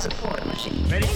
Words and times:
support 0.00 0.44
machine. 0.46 0.82
Ready? 0.88 1.06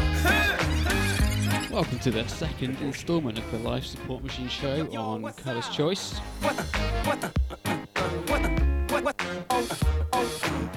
Welcome 1.71 1.97
to 1.97 2.11
the 2.11 2.27
second 2.27 2.77
instalment 2.79 3.39
of 3.39 3.49
the 3.49 3.57
Life 3.57 3.85
Support 3.85 4.21
Machine 4.21 4.49
show 4.49 4.85
on 4.95 5.23
Cutters 5.33 5.67
Choice. 5.69 6.21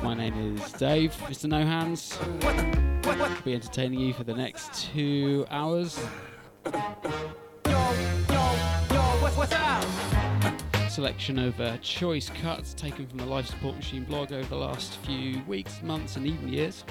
My 0.02 0.14
name 0.14 0.56
is 0.56 0.72
Dave, 0.72 1.12
Mr. 1.26 1.44
No 1.44 1.62
Hands. 1.62 2.18
I'll 3.04 3.42
be 3.42 3.52
entertaining 3.52 4.00
you 4.00 4.14
for 4.14 4.24
the 4.24 4.32
next 4.32 4.72
two 4.72 5.44
hours. 5.50 6.02
Selection 10.98 11.38
of 11.38 11.60
uh, 11.60 11.76
choice 11.76 12.28
cuts 12.42 12.74
taken 12.74 13.06
from 13.06 13.18
the 13.18 13.24
Life 13.24 13.46
Support 13.46 13.76
Machine 13.76 14.02
blog 14.02 14.32
over 14.32 14.48
the 14.48 14.56
last 14.56 14.96
few 15.06 15.40
weeks, 15.46 15.80
months, 15.80 16.16
and 16.16 16.26
even 16.26 16.48
years. 16.48 16.82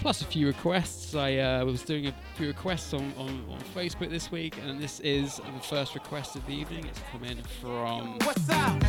Plus 0.00 0.22
a 0.22 0.24
few 0.24 0.46
requests. 0.46 1.14
I 1.14 1.36
uh, 1.36 1.66
was 1.66 1.82
doing 1.82 2.06
a 2.06 2.14
few 2.34 2.46
requests 2.46 2.94
on, 2.94 3.12
on, 3.18 3.44
on 3.50 3.58
Facebook 3.74 4.08
this 4.08 4.32
week, 4.32 4.56
and 4.66 4.80
this 4.80 5.00
is 5.00 5.36
the 5.36 5.60
first 5.60 5.94
request 5.94 6.34
of 6.34 6.46
the 6.46 6.54
evening. 6.54 6.86
It's 6.86 7.00
come 7.12 7.24
in 7.24 7.36
from 7.60 8.16
What's 8.20 8.48
up? 8.48 8.82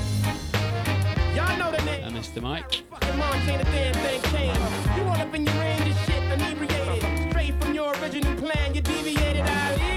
Y'all 1.36 1.58
know 1.58 1.72
the 1.72 1.84
name. 1.84 2.06
uh, 2.06 2.12
Mr. 2.12 2.42
Mike. 2.42 2.72
Fucking 2.90 3.18
Montana 3.18 3.66
damn 3.66 3.94
thing 3.96 4.22
came. 4.32 4.56
You 4.98 5.12
up 5.12 5.36
in 5.36 5.46
your 5.46 5.56
range 5.56 5.82
and 5.82 5.96
shit, 6.06 6.24
inebriated. 6.24 7.30
Straight 7.32 7.62
from 7.62 7.74
your 7.74 7.94
original 7.98 8.34
plan, 8.38 8.74
you 8.74 8.80
deviated. 8.80 9.42
I 9.42 9.91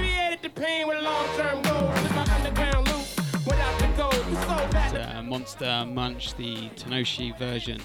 pain 0.64 0.88
with 0.88 1.02
long-term 1.02 1.62
goals. 1.62 2.02
With 2.02 2.14
my 2.14 2.26
underground 2.36 2.88
loop, 2.88 3.06
without 3.46 3.78
the 3.78 3.86
gold. 3.96 4.14
You 4.30 4.36
so 4.36 4.68
bad. 4.72 4.96
uh, 4.96 5.22
Monsta 5.22 5.92
Monche, 5.92 6.34
the 6.36 6.68
Tenoshi 6.70 7.36
version, 7.38 7.80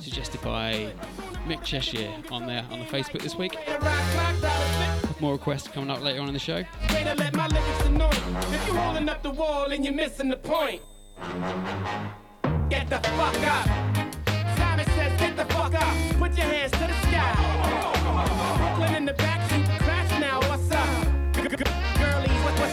suggested 0.00 0.40
by 0.42 0.92
Mick 1.46 1.62
Cheshire 1.62 2.12
on 2.30 2.46
there 2.46 2.64
on 2.70 2.80
the 2.80 2.86
Facebook 2.86 3.22
this 3.22 3.36
week. 3.36 3.52
The 3.66 3.72
rock 3.72 4.04
clock, 4.14 4.40
dollar 4.40 5.00
Couple 5.00 5.16
more 5.20 5.32
requests 5.32 5.68
coming 5.68 5.90
up 5.90 6.00
later 6.02 6.20
on 6.20 6.28
in 6.28 6.34
the 6.34 6.40
show. 6.40 6.64
flip, 6.64 6.92
way 6.92 7.04
to 7.04 7.14
let 7.14 7.34
my 7.36 7.46
lyrics 7.48 7.86
anoint. 7.86 8.22
If 8.52 8.66
you 8.66 8.74
holding 8.74 9.08
up 9.08 9.22
the 9.22 9.30
wall 9.30 9.70
and 9.70 9.84
you're 9.84 9.94
missing 9.94 10.28
the 10.28 10.36
point, 10.36 10.82
get 12.68 12.88
the 12.90 12.98
fuck 12.98 13.36
up. 13.56 13.66
Simon 14.58 14.86
says, 14.86 15.20
get 15.20 15.36
the 15.36 15.44
fuck 15.54 15.74
up. 15.74 15.94
Put 16.18 16.36
your 16.36 16.46
hands 16.46 16.72
to 16.72 16.78
the 16.78 16.96
sky. 17.06 17.30
Brooklyn 18.56 18.94
in 18.96 19.04
the 19.04 19.14
back, 19.14 19.40
shoot 19.50 19.66
crash 19.82 20.10
now. 20.20 20.40
What's 20.48 20.70
up? 20.72 21.14
Yo, 22.64 22.70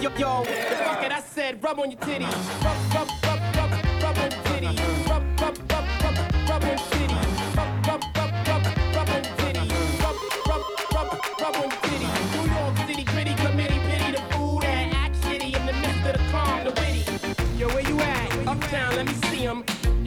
yo, 0.00 0.10
yo, 0.16 0.44
fuck 0.44 1.02
it, 1.02 1.12
I 1.12 1.20
said 1.20 1.62
rub 1.62 1.78
on 1.78 1.90
your 1.90 2.00
titties. 2.00 2.87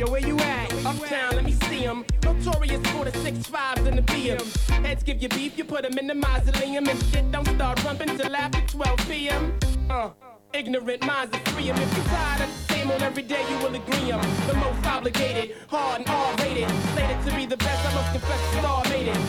Yo, 0.02 0.10
where 0.10 0.20
you 0.20 0.36
at? 0.40 0.74
Uptown, 0.84 1.36
let 1.36 1.46
me 1.46 1.52
see 1.70 1.86
'em. 1.86 2.04
Notorious 2.24 2.82
for 2.88 3.06
the 3.06 3.16
six 3.20 3.46
fives 3.46 3.86
and 3.86 4.00
the 4.00 4.02
BMs. 4.02 4.52
Heads 4.84 5.04
give 5.04 5.22
you 5.22 5.30
beef, 5.30 5.56
you 5.60 5.64
put 5.64 5.86
'em 5.86 5.96
in 6.00 6.08
the 6.08 6.16
mausoleum. 6.16 6.90
And 6.90 7.00
shit 7.12 7.32
don't 7.32 7.48
start 7.48 7.84
rumping 7.84 8.18
till 8.18 8.36
after 8.36 8.62
12 8.62 8.98
p.m. 9.08 9.54
Uh, 9.92 10.10
ignorant 10.54 11.06
minds 11.06 11.36
are 11.38 11.46
free 11.52 11.70
'em. 11.70 11.78
If 11.78 11.96
you 11.96 12.04
tired 12.06 12.42
of 12.42 12.50
the 12.50 12.74
same 12.74 12.90
old 12.90 13.04
every 13.04 13.22
day, 13.22 13.44
you 13.48 13.58
will 13.60 13.76
agree 13.76 14.12
'em. 14.12 14.22
The 14.48 14.56
most 14.56 14.84
obligated, 14.88 15.56
hard 15.70 16.00
and 16.00 16.10
R-rated. 16.10 16.70
Slated 16.94 17.20
to 17.28 17.36
be 17.36 17.46
the 17.46 17.58
best, 17.58 17.86
I 17.86 17.94
must 17.94 18.12
confess, 18.12 18.42
star 18.58 18.84
made 18.90 19.08
it. 19.08 19.22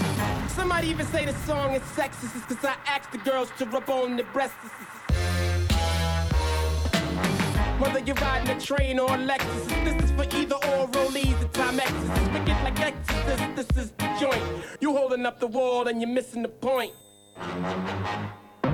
Somebody 0.57 0.89
even 0.89 1.07
say 1.09 1.27
the 1.27 1.37
song 1.47 1.75
is 1.75 1.83
sexist, 1.99 2.49
cause 2.49 2.65
I 2.65 2.77
asked 2.87 3.13
the 3.13 3.19
girls 3.31 3.51
to 3.59 3.67
rub 3.67 3.91
on 3.91 4.17
the 4.17 4.25
breasts. 4.33 4.57
Whether 7.83 7.99
you're 7.99 8.15
riding 8.15 8.57
a 8.57 8.61
train 8.61 9.01
or 9.01 9.13
a 9.13 9.19
Lexus, 9.19 9.67
this 9.83 10.05
is 10.05 10.13
for 10.13 10.23
either 10.37 10.55
or 10.55 10.87
rollies 10.87 11.37
the 11.41 11.49
time 11.49 11.81
X 11.81 11.91
is 11.91 12.29
wicked 12.29 12.57
like 12.63 12.79
Exorcist. 12.79 13.57
This 13.57 13.67
is 13.77 13.91
the 13.99 14.17
joint. 14.21 14.41
You 14.81 14.97
holding 14.97 15.27
up 15.27 15.41
the 15.41 15.49
wall 15.49 15.89
and 15.89 16.01
you're 16.01 16.09
missing 16.09 16.43
the 16.43 16.49
point. 16.49 16.93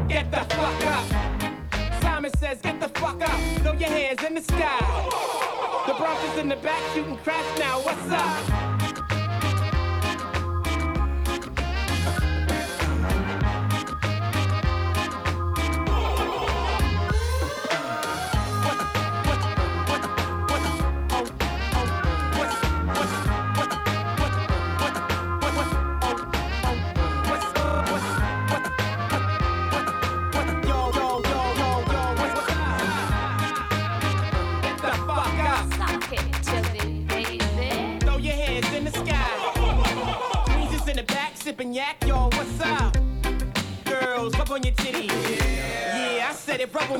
Get 0.08 0.30
the 0.30 0.44
fuck 0.54 0.86
up. 0.86 2.02
Simon 2.02 2.30
says, 2.36 2.60
get 2.60 2.80
the 2.80 2.88
fuck 3.00 3.22
up. 3.22 3.40
Throw 3.62 3.72
your 3.72 3.88
hands 3.88 4.22
in 4.24 4.34
the 4.34 4.42
sky. 4.42 5.84
The 5.86 5.94
Bronx 5.94 6.22
is 6.30 6.38
in 6.40 6.50
the 6.50 6.56
back 6.56 6.82
shooting 6.92 7.16
crash 7.16 7.58
now. 7.58 7.80
What's 7.80 8.10
up? 8.10 9.17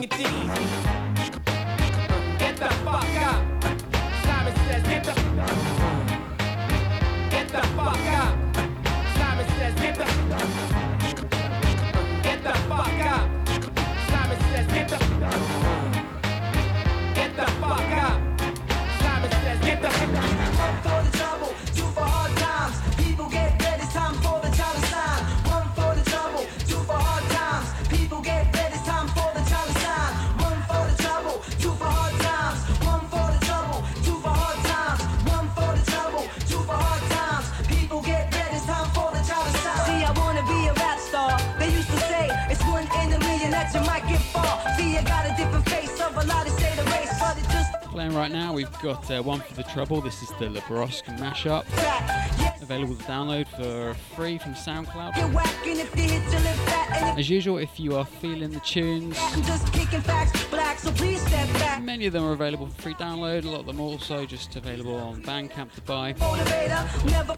Said 0.03 0.21
it, 0.21 0.49
rub 0.49 0.68
uh, 49.11 49.23
one 49.23 49.41
for 49.41 49.55
the 49.55 49.63
trouble. 49.65 50.01
This 50.01 50.23
is 50.23 50.29
the 50.39 50.47
Lebrosk 50.47 51.05
mashup. 51.19 51.65
available 52.63 52.97
to 52.97 53.05
download 53.05 53.47
for 53.49 53.95
free 54.15 54.37
from 54.39 54.53
SoundCloud. 54.53 55.17
As 57.19 57.31
usual, 57.31 57.59
if 57.59 57.81
you 57.81 57.97
are 57.97 58.05
feeling 58.05 58.51
the 58.51 58.61
tunes, 58.61 59.17
many 61.83 62.07
of 62.07 62.13
them 62.13 62.25
are 62.25 62.33
available 62.33 62.67
for 62.67 62.83
free 62.83 62.95
download. 62.95 63.45
A 63.45 63.49
lot 63.49 63.61
of 63.61 63.67
them 63.67 63.81
also 63.81 64.27
just 64.27 64.55
available 64.57 64.97
on 64.97 65.23
Bandcamp 65.23 65.73
to 65.73 65.81
buy. 65.83 66.15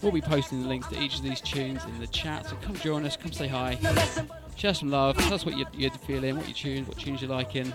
We'll 0.02 0.12
be 0.12 0.20
posting 0.20 0.62
the 0.62 0.68
links 0.68 0.88
to 0.88 1.00
each 1.00 1.16
of 1.16 1.22
these 1.22 1.40
tunes 1.40 1.84
in 1.84 2.00
the 2.00 2.08
chat, 2.08 2.46
so 2.46 2.56
come 2.56 2.74
join 2.74 3.06
us, 3.06 3.16
come 3.16 3.32
say 3.32 3.46
hi, 3.46 3.78
share 4.60 4.74
some 4.74 4.90
love, 4.90 5.16
tell 5.16 5.32
us 5.32 5.46
what 5.46 5.56
you're, 5.56 5.66
you're 5.72 5.90
feeling, 5.90 6.36
what 6.36 6.46
you 6.46 6.52
tunes, 6.52 6.86
what 6.86 6.98
tunes 6.98 7.22
you're 7.22 7.30
liking. 7.30 7.72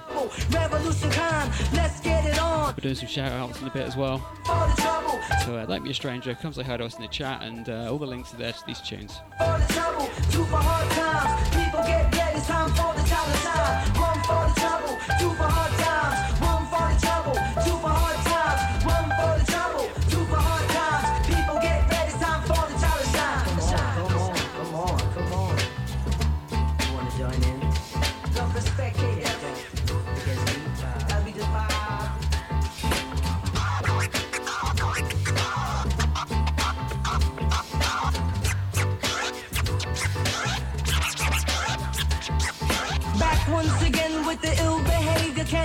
Revolution 0.51 1.09
time, 1.09 1.51
let's 1.73 1.99
get 1.99 2.25
it 2.25 2.39
on. 2.39 2.75
We're 2.77 2.81
doing 2.81 2.95
some 2.95 3.07
shout 3.07 3.31
outs 3.31 3.59
in 3.59 3.67
a 3.67 3.71
bit 3.71 3.87
as 3.87 3.97
well. 3.97 4.19
For 4.45 4.53
the 4.53 4.81
trouble, 4.81 5.19
So 5.45 5.55
uh, 5.55 5.65
don't 5.65 5.83
be 5.83 5.89
a 5.89 5.93
stranger, 5.95 6.35
come 6.35 6.53
say 6.53 6.61
hi 6.61 6.77
to 6.77 6.85
us 6.85 6.95
in 6.95 7.01
the 7.01 7.07
chat, 7.07 7.41
and 7.41 7.67
uh, 7.69 7.91
all 7.91 7.97
the 7.97 8.05
links 8.05 8.35
are 8.35 8.37
there 8.37 8.53
to 8.53 8.65
these 8.67 8.81
tunes. 8.81 9.19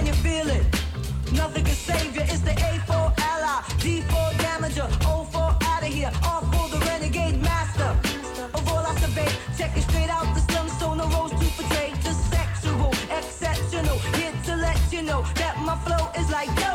Can 0.00 0.06
you 0.06 0.14
feel 0.14 0.48
it? 0.48 0.64
Nothing 1.32 1.64
can 1.64 1.74
save 1.74 2.16
you. 2.16 2.22
It's 2.22 2.40
the 2.40 2.52
A 2.52 2.72
for 2.88 3.12
ally, 3.32 3.60
D 3.80 4.00
for 4.00 4.28
damager, 4.40 4.88
O 5.04 5.24
for 5.24 5.48
out 5.72 5.82
of 5.82 5.92
here, 5.92 6.10
R 6.24 6.40
for 6.52 6.66
the 6.72 6.78
renegade 6.86 7.38
master. 7.42 7.90
Of 8.56 8.66
all 8.68 8.84
I 8.90 8.94
survey, 8.96 9.28
check 9.58 9.76
it 9.76 9.82
straight 9.82 10.08
out 10.08 10.24
the 10.34 10.40
slums, 10.48 10.72
so 10.78 10.94
no 10.94 11.04
rose 11.14 11.32
to 11.40 11.46
portray. 11.56 11.92
Just 12.02 12.22
sexual, 12.30 12.92
exceptional. 13.18 13.98
Here 14.16 14.32
to 14.46 14.56
let 14.56 14.80
you 14.90 15.02
know 15.02 15.20
that 15.34 15.54
my 15.68 15.76
flow 15.84 16.04
is 16.20 16.30
like 16.30 16.48
yo. 16.62 16.72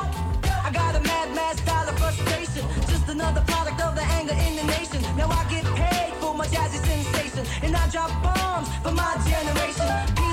I 0.67 0.69
got 0.71 0.93
a 0.95 1.01
mad, 1.01 1.33
mad 1.33 1.57
style 1.57 1.89
of 1.89 1.97
frustration. 1.97 2.63
Just 2.91 3.09
another 3.09 3.41
product 3.47 3.81
of 3.81 3.95
the 3.95 4.05
anger 4.19 4.37
in 4.45 4.55
the 4.59 4.65
nation. 4.77 5.01
Now 5.17 5.29
I 5.29 5.41
get 5.49 5.65
paid 5.81 6.13
for 6.21 6.35
my 6.35 6.45
jazzy 6.45 6.79
sensation, 6.91 7.43
and 7.63 7.75
I 7.75 7.89
drop 7.89 8.11
bombs 8.21 8.69
for 8.83 8.91
my 8.91 9.13
generation. 9.25 10.24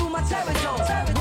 Through 0.00 0.08
my 0.08 0.22
terror 0.22 0.54
zone. 0.54 1.19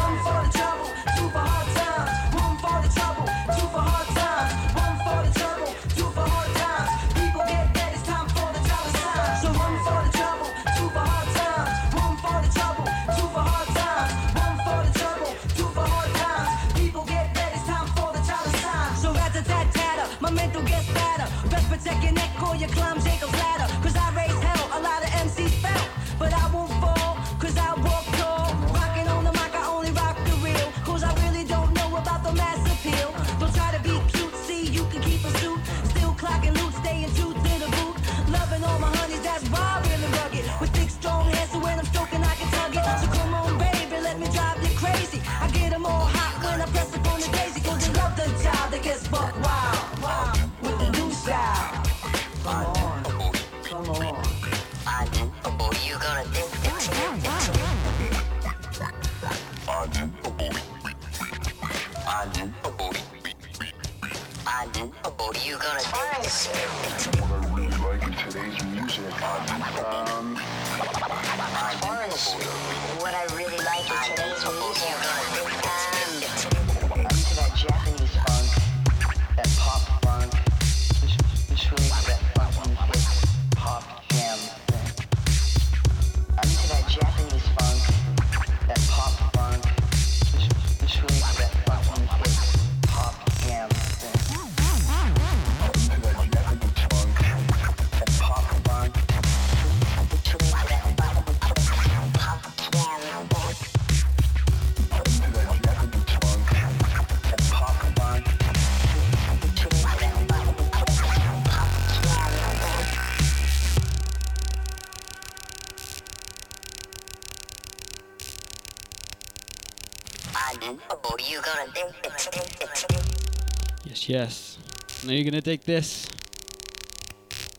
Yes. 124.09 124.57
Now 125.05 125.11
you're 125.11 125.23
gonna 125.23 125.39
dig 125.39 125.61
this. 125.61 126.09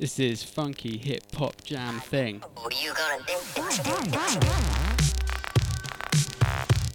This 0.00 0.18
is 0.18 0.42
funky 0.42 0.98
hip 0.98 1.22
hop 1.36 1.62
jam 1.62 2.00
thing. 2.00 2.42
What 2.56 2.74
are 2.74 2.84
you 2.84 2.92
gonna 2.92 3.22
do? 3.24 3.36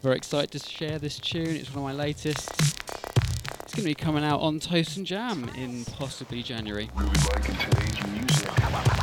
Very 0.03 0.17
excited 0.17 0.51
to 0.51 0.59
share 0.59 0.99
this 0.99 1.17
tune. 1.19 1.55
It's 1.55 1.73
one 1.73 1.89
of 1.89 1.97
my 1.97 2.03
latest. 2.03 2.51
It's 3.63 3.71
to 3.75 3.81
be 3.81 3.95
coming 3.95 4.25
out 4.25 4.41
on 4.41 4.59
Toast 4.59 4.97
and 4.97 5.05
Jam 5.05 5.49
in 5.55 5.85
possibly 5.85 6.43
January. 6.43 6.89
really 6.93 7.11
like 7.33 7.47
in 7.47 7.55
today's 7.55 8.07
music. 8.07 8.51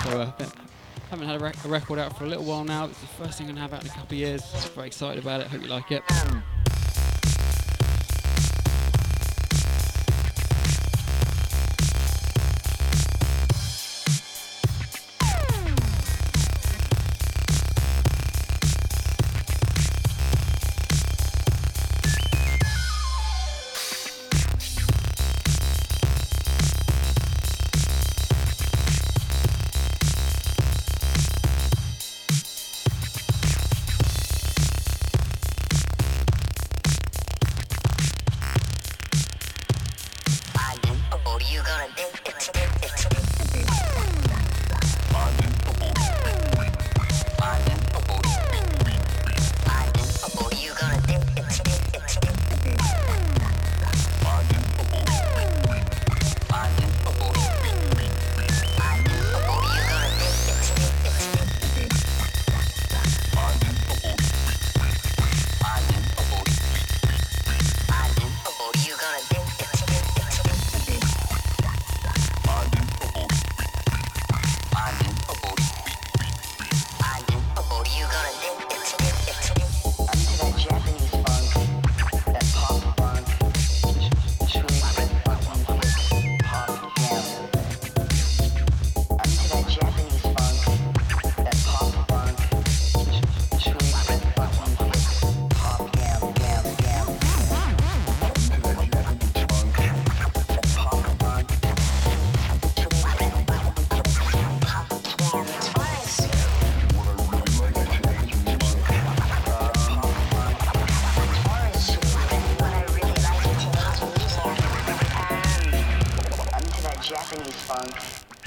So 0.04 0.20
uh, 0.20 0.32
haven't 1.08 1.28
had 1.28 1.40
a, 1.40 1.42
rec- 1.42 1.64
a 1.64 1.68
record 1.68 1.98
out 1.98 2.18
for 2.18 2.24
a 2.24 2.28
little 2.28 2.44
while 2.44 2.64
now. 2.64 2.84
It's 2.84 3.00
the 3.00 3.06
first 3.06 3.38
thing 3.38 3.48
I'm 3.48 3.54
to 3.54 3.62
have 3.62 3.72
out 3.72 3.84
in 3.84 3.88
a 3.88 3.94
couple 3.94 4.16
of 4.16 4.20
years. 4.20 4.42
Very 4.74 4.88
excited 4.88 5.24
about 5.24 5.40
it. 5.40 5.46
Hope 5.46 5.62
you 5.62 5.68
like 5.68 5.90
it. 5.92 6.02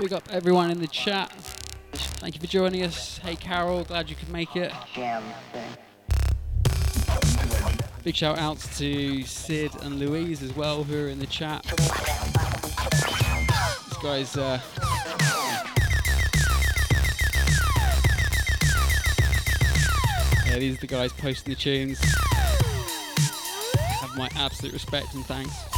Big 0.06 0.14
up 0.14 0.30
everyone 0.30 0.70
in 0.70 0.80
the 0.80 0.86
chat. 0.86 1.32
Thank 1.92 2.36
you 2.36 2.40
for 2.40 2.46
joining 2.46 2.84
us. 2.84 3.18
Hey 3.18 3.36
Carol, 3.36 3.84
glad 3.84 4.08
you 4.08 4.16
could 4.16 4.30
make 4.30 4.56
it. 4.56 4.72
Big 8.04 8.16
shout 8.16 8.38
outs 8.38 8.78
to 8.78 9.24
Sid 9.24 9.72
and 9.82 9.98
Louise 9.98 10.44
as 10.44 10.56
well, 10.56 10.84
who 10.84 11.06
are 11.06 11.08
in 11.08 11.18
the 11.18 11.26
chat. 11.26 11.64
These 13.88 13.98
guys, 14.04 14.38
uh, 14.38 14.60
yeah, 20.46 20.60
these 20.60 20.78
are 20.78 20.82
the 20.82 20.88
guys 20.88 21.14
posting 21.14 21.52
the 21.52 21.60
tunes. 21.60 22.00
Have 24.02 24.16
my 24.16 24.30
absolute 24.36 24.74
respect 24.74 25.16
and 25.16 25.26
thanks. 25.26 25.75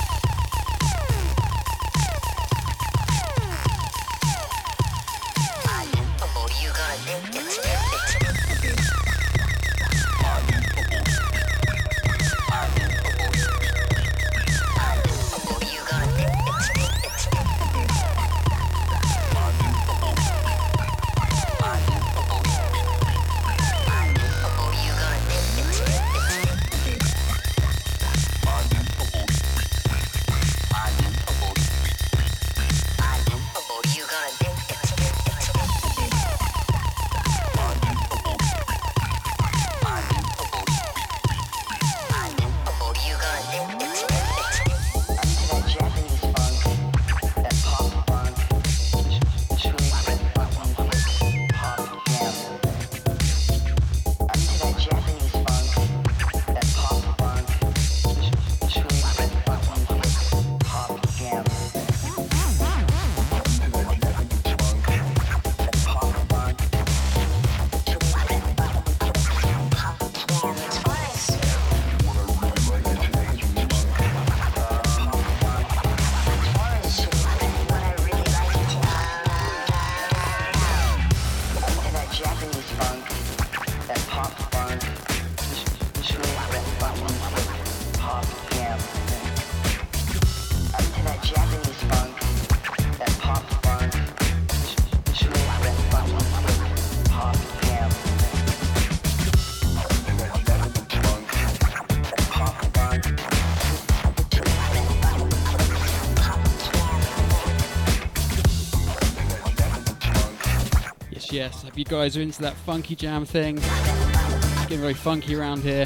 You 111.77 111.85
guys 111.85 112.17
are 112.17 112.21
into 112.21 112.41
that 112.41 112.53
funky 112.53 112.95
jam 112.95 113.25
thing. 113.25 113.57
It's 113.57 114.61
getting 114.63 114.79
very 114.79 114.93
funky 114.93 115.35
around 115.35 115.61
here. 115.61 115.85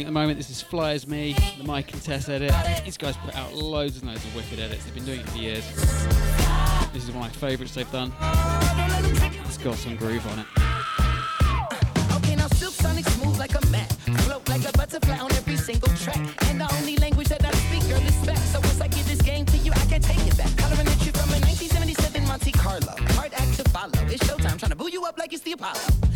Playing 0.00 0.06
at 0.06 0.14
the 0.14 0.20
moment, 0.20 0.38
this 0.38 0.50
is 0.50 0.62
Fly 0.62 0.92
As 0.92 1.06
Me, 1.06 1.36
the 1.58 1.64
Mike 1.64 1.92
and 1.92 2.02
Tess 2.02 2.28
edit. 2.28 2.52
These 2.84 2.96
guys 2.96 3.16
put 3.18 3.34
out 3.36 3.52
loads 3.52 3.98
and 3.98 4.08
loads 4.08 4.24
of 4.24 4.34
wicked 4.34 4.58
edits. 4.58 4.84
They've 4.84 4.94
been 4.94 5.04
doing 5.04 5.20
it 5.20 5.28
for 5.28 5.38
years. 5.38 5.66
This 6.92 7.04
is 7.04 7.10
one 7.10 7.26
of 7.26 7.32
my 7.42 7.48
favourites 7.48 7.74
they've 7.74 7.90
done. 7.92 8.12
It's 9.44 9.58
got 9.58 9.76
some 9.76 9.96
groove 9.96 10.26
on 10.28 10.38
it. 10.38 10.46
Okay, 12.16 12.36
now 12.36 12.46
sonic 12.46 13.04
smooth 13.08 13.38
like 13.38 13.54
a 13.54 13.66
mat. 13.66 13.92
Float 14.24 14.48
like 14.48 14.66
a 14.66 14.72
butterfly 14.72 15.18
on 15.18 15.32
every 15.32 15.56
single 15.56 15.92
track. 15.96 16.16
And 16.48 16.60
the 16.60 16.74
only 16.78 16.96
language 16.96 17.28
that 17.28 17.44
I 17.44 17.50
speak, 17.52 17.82
girl, 17.88 18.00
is 18.00 18.26
back. 18.26 18.38
So 18.38 18.60
once 18.60 18.80
I 18.80 18.88
this 18.88 19.20
game 19.20 19.44
to 19.46 19.56
you, 19.58 19.72
I 19.72 19.84
can 19.86 20.00
take 20.00 20.26
it 20.26 20.36
back. 20.36 20.50
Hollering 20.60 20.88
at 20.88 21.04
you 21.04 21.12
from 21.12 21.28
a 21.28 21.40
1977 21.44 22.26
Monte 22.26 22.52
Carlo. 22.52 22.94
Hard 23.16 23.34
act 23.34 23.54
to 23.58 23.64
follow. 23.70 23.92
It's 24.08 24.24
showtime, 24.24 24.58
trying 24.58 24.70
to 24.70 24.76
boo 24.76 24.88
you 24.88 25.04
up 25.04 25.18
like 25.18 25.32
it's 25.32 25.42
the 25.42 25.52
Apollo. 25.52 26.09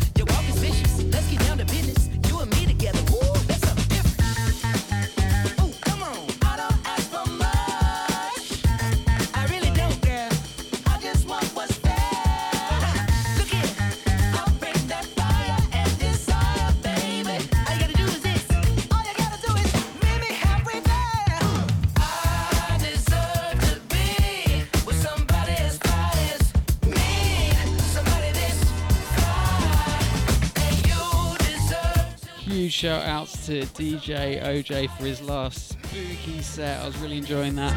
Shout 32.85 33.03
outs 33.05 33.47
to 33.47 33.61
DJ 33.61 34.43
OJ 34.43 34.95
for 34.95 35.05
his 35.05 35.19
last 35.19 35.69
spooky 35.69 36.39
set. 36.43 36.83
I 36.83 36.85
was 36.85 36.95
really 36.97 37.17
enjoying 37.17 37.55
that. 37.55 37.73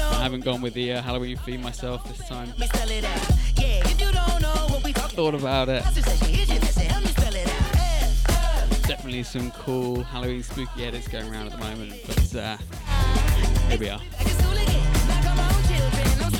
I 0.00 0.20
haven't 0.20 0.40
gone 0.40 0.62
with 0.62 0.74
the 0.74 0.94
uh, 0.94 1.02
Halloween 1.02 1.36
theme 1.36 1.62
myself 1.62 2.02
this 2.08 2.26
time. 2.26 2.48
Thought 5.14 5.34
about 5.36 5.68
it. 5.68 5.84
Definitely 8.88 9.22
some 9.22 9.52
cool 9.52 10.02
Halloween 10.02 10.42
spooky 10.42 10.84
edits 10.86 11.06
going 11.06 11.32
around 11.32 11.46
at 11.46 11.52
the 11.52 11.58
moment, 11.58 11.92
but 12.04 12.34
uh, 12.34 12.56
here 13.68 13.78
we 13.78 13.90
are. 13.90 14.00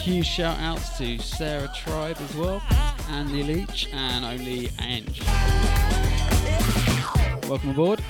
Huge 0.04 0.26
shout 0.26 0.58
outs 0.58 0.98
to 0.98 1.18
Sarah 1.18 1.70
Tribe 1.74 2.18
as 2.20 2.36
well, 2.36 2.62
Andy 3.08 3.42
Leach, 3.42 3.88
and 3.90 4.22
Only 4.22 4.68
Ange. 4.78 5.22
Welcome 7.48 7.70
aboard. 7.70 8.02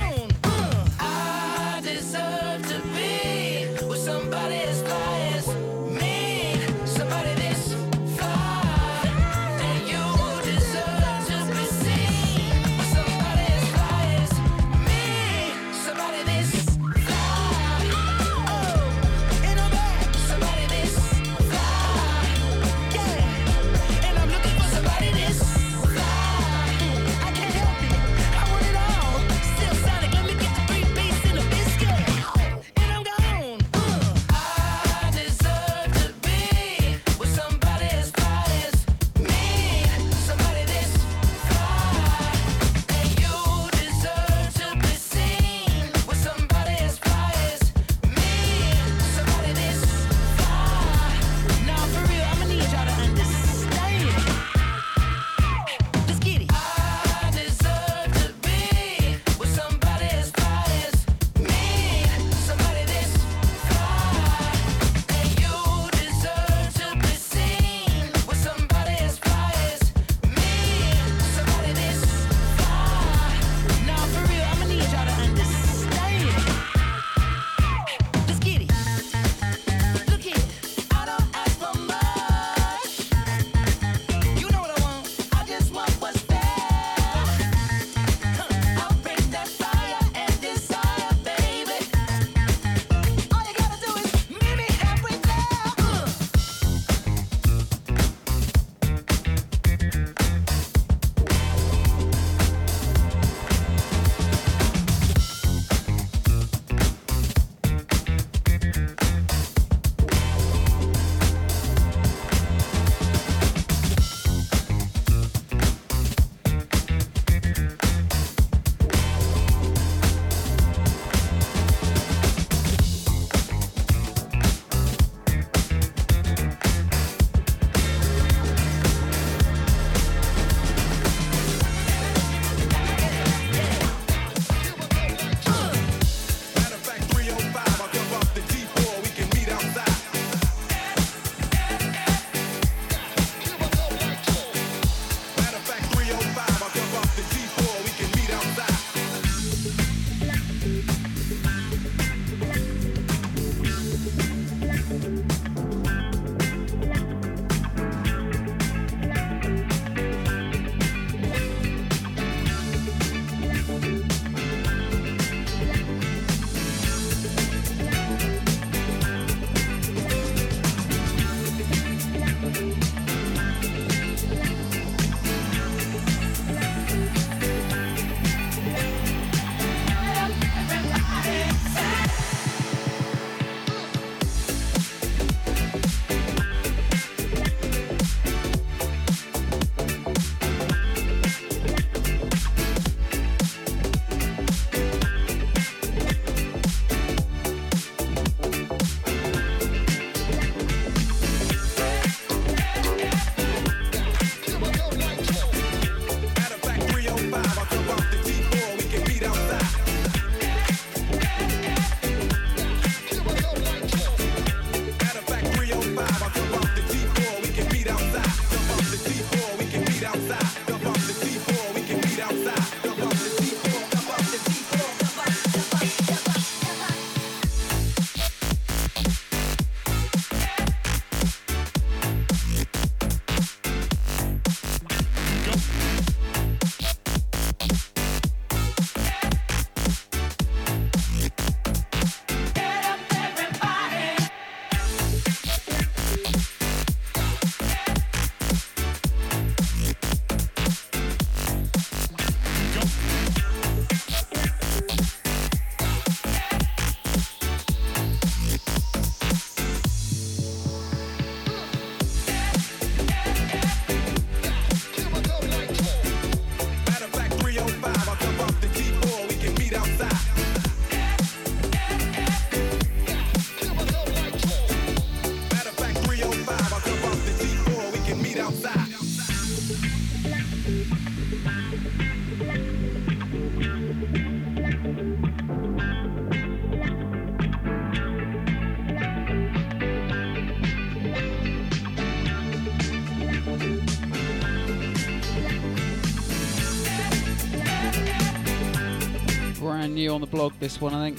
On 300.14 300.20
the 300.20 300.28
blog, 300.28 300.52
this 300.60 300.80
one, 300.80 300.94
I 300.94 301.10
think. 301.10 301.18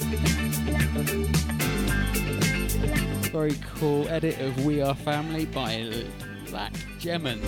Very 3.30 3.54
cool 3.74 4.08
edit 4.08 4.40
of 4.40 4.64
We 4.64 4.80
Are 4.80 4.94
Family 4.94 5.44
by 5.44 5.92
Lack 6.50 6.72
Jemmon. 6.98 7.42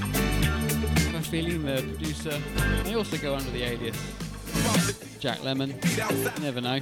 I 0.00 1.00
have 1.00 1.14
a 1.16 1.20
feeling 1.22 1.64
the 1.64 1.82
producer 1.82 2.40
may 2.84 2.94
also 2.94 3.16
go 3.16 3.34
under 3.34 3.50
the 3.50 3.64
alias 3.64 3.96
Jack 5.18 5.42
Lemon. 5.42 5.70
You 5.70 6.40
never 6.40 6.60
know. 6.60 6.78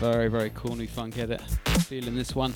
Very, 0.00 0.28
very 0.28 0.50
cool 0.54 0.76
new 0.76 0.86
funk 0.86 1.18
edit. 1.18 1.42
Feeling 1.88 2.14
this 2.14 2.34
one. 2.34 2.54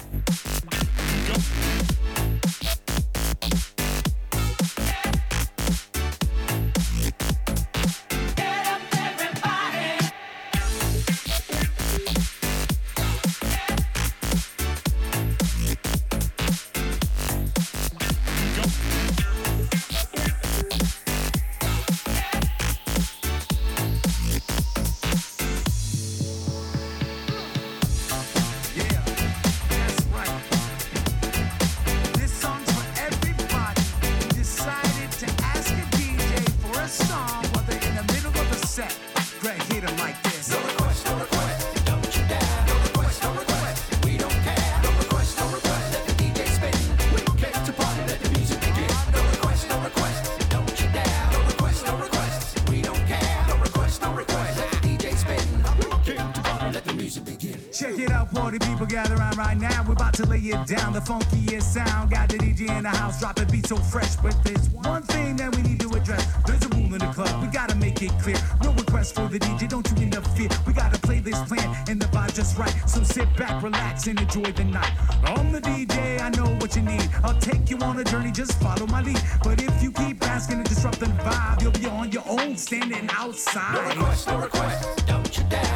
40 58.38 58.58
people 58.60 58.86
gather 58.86 59.16
around 59.16 59.36
right 59.36 59.58
now. 59.58 59.84
We're 59.86 59.94
about 59.94 60.14
to 60.14 60.26
lay 60.26 60.38
it 60.38 60.66
down. 60.66 60.92
The 60.92 61.00
funkiest 61.00 61.62
sound. 61.62 62.10
Got 62.10 62.28
the 62.28 62.38
DJ 62.38 62.70
in 62.76 62.84
the 62.84 62.88
house 62.88 63.18
dropping 63.18 63.48
beats 63.48 63.68
so 63.68 63.76
fresh. 63.76 64.14
But 64.16 64.36
there's 64.44 64.68
one 64.70 65.02
thing 65.02 65.36
that 65.36 65.54
we 65.54 65.62
need 65.62 65.80
to 65.80 65.88
address. 65.90 66.24
There's 66.46 66.64
a 66.64 66.68
rule 66.68 66.94
in 66.94 66.98
the 66.98 67.12
club. 67.12 67.42
We 67.42 67.48
gotta 67.48 67.74
make 67.74 68.00
it 68.00 68.12
clear. 68.22 68.36
No 68.62 68.72
requests 68.72 69.12
for 69.12 69.26
the 69.28 69.38
DJ. 69.40 69.68
Don't 69.68 69.86
you 69.90 70.04
interfere. 70.04 70.48
We 70.66 70.72
gotta 70.72 70.98
play 71.00 71.18
this 71.18 71.40
plan 71.48 71.68
and 71.88 72.00
the 72.00 72.06
vibe 72.06 72.34
just 72.34 72.56
right. 72.56 72.74
So 72.88 73.02
sit 73.02 73.28
back, 73.36 73.62
relax, 73.62 74.06
and 74.06 74.20
enjoy 74.20 74.52
the 74.52 74.64
night. 74.64 74.92
I'm 75.24 75.50
the 75.50 75.60
DJ. 75.60 76.20
I 76.20 76.30
know 76.30 76.48
what 76.60 76.76
you 76.76 76.82
need. 76.82 77.08
I'll 77.24 77.38
take 77.40 77.68
you 77.70 77.78
on 77.78 77.98
a 77.98 78.04
journey. 78.04 78.30
Just 78.30 78.60
follow 78.60 78.86
my 78.86 79.02
lead. 79.02 79.20
But 79.42 79.60
if 79.62 79.82
you 79.82 79.90
keep 79.90 80.22
asking 80.22 80.62
to 80.62 80.68
disrupt 80.68 81.00
the 81.00 81.06
vibe, 81.06 81.62
you'll 81.62 81.72
be 81.72 81.86
on 81.86 82.12
your 82.12 82.24
own 82.28 82.56
standing 82.56 83.08
outside. 83.12 83.74
No 83.74 83.82
request, 83.88 84.28
no 84.28 84.38
request. 84.38 85.06
Don't 85.06 85.36
you 85.36 85.44
dare. 85.50 85.67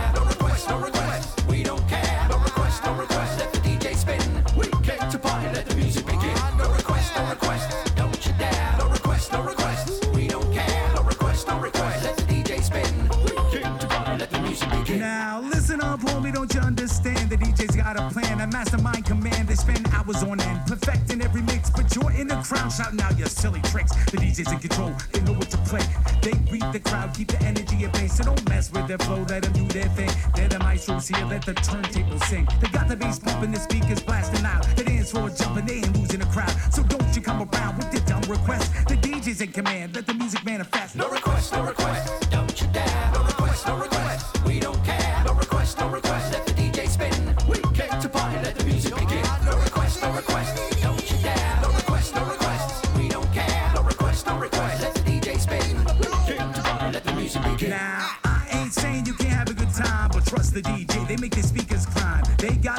Crowd 22.42 22.70
shouting 22.70 23.00
out 23.00 23.18
your 23.18 23.28
silly 23.28 23.60
tricks. 23.62 23.92
The 24.10 24.18
DJ's 24.18 24.50
in 24.52 24.58
control, 24.58 24.92
they 25.12 25.20
know 25.20 25.32
what 25.32 25.50
to 25.50 25.58
play. 25.58 25.82
They 26.22 26.32
read 26.50 26.72
the 26.72 26.80
crowd, 26.80 27.14
keep 27.14 27.28
the 27.28 27.40
energy 27.42 27.84
at 27.84 27.92
bay. 27.92 28.08
So 28.08 28.24
don't 28.24 28.48
mess 28.48 28.72
with 28.72 28.88
their 28.88 28.98
flow, 28.98 29.24
let 29.28 29.42
them 29.42 29.52
do 29.52 29.64
their 29.68 29.88
thing. 29.90 30.10
They're 30.34 30.48
the 30.48 30.58
maestros 30.58 31.08
here, 31.08 31.24
let 31.26 31.44
the 31.44 31.54
turntable 31.54 32.20
sing. 32.20 32.46
They 32.60 32.68
got 32.68 32.88
the 32.88 32.96
bass 32.96 33.18
pumping, 33.18 33.52
the 33.52 33.60
speakers 33.60 34.02
blasting 34.02 34.44
out. 34.44 34.64
The 34.76 34.84
dance 34.84 35.10
floor 35.10 35.30
jumping, 35.30 35.66
they 35.66 35.76
ain't 35.76 35.96
losing 35.96 36.20
the 36.20 36.26
crowd. 36.26 36.54
So 36.72 36.82
don't 36.82 37.14
you 37.14 37.22
come 37.22 37.48
around 37.48 37.78
with 37.78 37.92
your 37.92 38.04
dumb 38.04 38.22
requests. 38.30 38.68
The 38.84 38.96
DJ's 38.96 39.40
in 39.40 39.52
command, 39.52 39.94
let 39.94 40.06
the 40.06 40.14
music 40.14 40.44
manifest. 40.44 40.96
No 40.96 41.08
request, 41.08 41.52
no 41.52 41.62
request, 41.64 42.21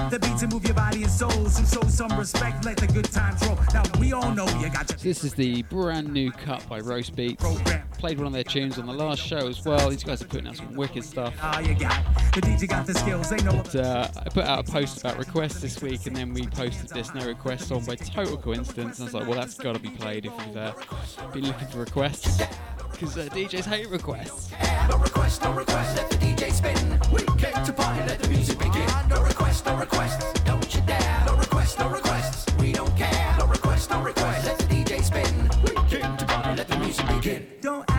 the 0.10 0.20
beats 0.20 0.42
and 0.42 0.52
move 0.52 0.64
your 0.66 0.74
body 0.74 1.04
and 1.04 1.12
soul, 1.12 1.32
so 1.50 1.64
show 1.64 1.88
some 1.88 2.18
respect, 2.18 2.66
let 2.66 2.78
the 2.78 2.88
good 2.88 3.06
times 3.06 3.46
roll. 3.46 3.58
Now, 3.74 3.84
we 4.00 4.14
all 4.14 4.32
know 4.32 4.46
you 4.60 4.70
got 4.70 4.90
your 4.90 4.98
This 5.00 5.24
is 5.24 5.34
the 5.34 5.64
brand 5.64 6.12
new 6.12 6.32
cut 6.32 6.68
by 6.68 6.80
Roast 6.80 7.16
Beatz. 7.16 7.40
Played 7.98 8.18
one 8.18 8.28
of 8.28 8.34
their 8.34 8.44
tunes 8.44 8.78
on 8.78 8.86
the 8.86 8.94
last 8.94 9.22
show 9.22 9.48
as 9.48 9.64
well. 9.64 9.90
These 9.90 10.04
guys 10.04 10.22
are 10.22 10.26
putting 10.26 10.48
out 10.48 10.58
some 10.58 10.74
wicked 10.74 11.04
stuff. 11.04 11.34
All 11.42 11.62
you 11.62 11.74
got, 11.74 12.04
the 12.34 12.42
DJ 12.42 12.68
got 12.68 12.86
the 12.86 12.94
skills, 12.94 13.30
they 13.30 13.38
know 13.38 13.62
But, 13.64 13.76
uh, 13.76 14.08
I 14.18 14.30
put 14.30 14.46
out 14.46 14.68
a 14.68 14.72
post 14.72 15.00
about 15.00 15.18
requests 15.18 15.62
this 15.62 15.82
week, 15.82 16.06
and 16.08 16.16
then 16.16 16.34
we 16.34 16.48
posted 16.48 16.90
this 16.90 17.14
no 17.14 17.26
request 17.26 17.68
song 17.68 17.86
by 17.86 17.96
total 17.96 18.38
coincidence. 18.38 19.00
And 19.00 19.04
I 19.04 19.06
was 19.06 19.14
like, 19.14 19.28
well, 19.28 19.40
that's 19.40 19.56
got 19.56 19.74
to 19.74 19.80
be 19.80 19.90
played 19.90 20.26
if 20.26 20.34
you've 20.46 20.58
uh, 20.58 20.74
been 21.34 21.46
looking 21.46 21.68
for 21.68 21.80
requests, 21.80 22.42
because 22.92 23.18
uh, 23.18 23.26
DJs 23.32 23.66
hate 23.66 23.90
requests. 23.90 24.52
No 24.90 24.98
request, 24.98 25.44
no 25.44 25.54
request, 25.54 25.96
let 25.96 26.10
the 26.10 26.18
DJ 26.18 26.52
spin. 26.52 27.00
Came 27.44 27.66
to 27.66 27.74
party, 27.74 28.00
let 28.08 28.20
the 28.20 28.30
music 28.30 28.58
begin. 28.58 28.88
No 29.10 29.22
request, 29.22 29.66
no 29.66 29.76
request, 29.76 30.46
don't 30.46 30.74
you 30.74 30.80
dare. 30.88 31.24
No 31.28 31.36
request, 31.36 31.78
no 31.78 31.90
request, 31.90 32.54
we 32.58 32.72
don't 32.72 32.96
care. 32.96 33.36
No 33.38 33.46
request, 33.48 33.90
no 33.90 34.02
request, 34.02 34.46
let 34.46 34.58
the 34.60 34.64
DJ 34.64 35.04
spin. 35.04 35.50
We 35.62 35.72
came 35.90 36.16
to 36.16 36.26
party, 36.26 36.56
let 36.56 36.70
the 36.70 36.78
music 36.78 37.06
begin. 37.10 37.48
Don't 37.60 37.93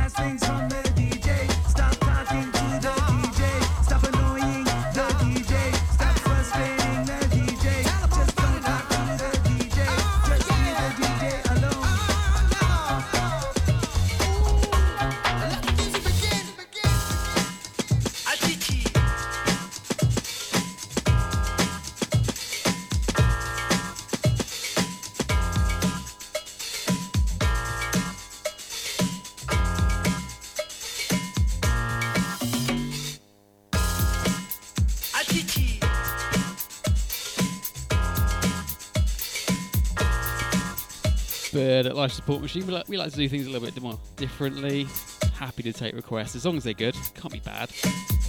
At 41.84 41.96
Life 41.96 42.12
Support 42.12 42.40
Machine, 42.40 42.66
we 42.66 42.72
like, 42.72 42.88
we 42.88 42.96
like 42.96 43.10
to 43.10 43.16
do 43.16 43.28
things 43.28 43.46
a 43.46 43.50
little 43.50 43.66
bit 43.68 43.80
more 43.82 43.98
differently. 44.16 44.86
Happy 45.34 45.62
to 45.64 45.72
take 45.72 45.94
requests 45.94 46.34
as 46.34 46.46
long 46.46 46.56
as 46.56 46.64
they're 46.64 46.72
good. 46.72 46.94
Can't 47.14 47.32
be 47.32 47.40
bad. 47.40 47.70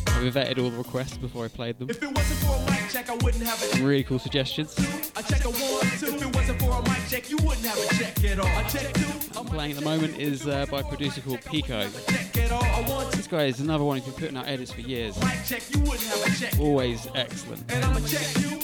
I've 0.08 0.34
vetted 0.34 0.60
all 0.62 0.70
the 0.70 0.78
requests 0.78 1.18
before 1.18 1.46
I 1.46 1.48
played 1.48 1.78
them. 1.78 1.90
If 1.90 2.02
it 2.02 2.12
wasn't 2.14 2.40
for 2.40 2.56
a 2.56 2.72
mic 2.72 2.90
check, 2.90 3.10
I 3.10 3.14
wouldn't 3.16 3.44
have 3.44 3.62
a 3.62 3.66
Some 3.66 3.84
really 3.84 4.04
cool 4.04 4.20
suggestions. 4.20 4.76
I 5.16 5.22
check 5.22 5.46
a 5.46 5.50
one, 5.50 5.82
two. 6.00 6.16
If 6.16 6.22
it 6.22 6.36
wasn't 6.36 6.62
for 6.62 6.72
a 6.72 6.82
mic 6.84 7.08
check, 7.10 7.30
you 7.30 7.38
wouldn't 7.44 7.66
have 7.66 7.78
a 7.78 7.96
check 7.96 8.24
at 8.24 8.40
all. 8.40 8.48
I 8.48 8.64
check 8.64 8.94
two, 8.94 9.40
I'm 9.40 9.46
playing 9.46 9.72
at 9.72 9.78
the 9.78 9.86
moment 9.86 10.18
is 10.18 10.48
uh, 10.48 10.66
by 10.68 10.80
a 10.80 10.84
producer 10.84 11.22
called 11.22 11.42
Pecoe. 11.42 11.90
check 12.08 12.38
at 12.38 12.52
all. 12.52 12.64
I 12.64 12.90
want 12.90 13.12
This 13.12 13.28
guy 13.28 13.46
is 13.46 13.60
another 13.60 13.84
one 13.84 13.98
who's 13.98 14.06
been 14.06 14.20
putting 14.20 14.38
out 14.38 14.48
edits 14.48 14.72
for 14.72 14.82
years. 14.82 15.18
mic 15.22 15.44
check, 15.46 15.64
you 15.74 15.80
wouldn't 15.82 16.02
have 16.04 16.26
a 16.26 16.38
check. 16.38 16.60
Always 16.60 17.08
excellent. 17.16 17.72
And 17.72 17.84
I'ma 17.86 18.00
check 18.08 18.38
you. 18.42 18.60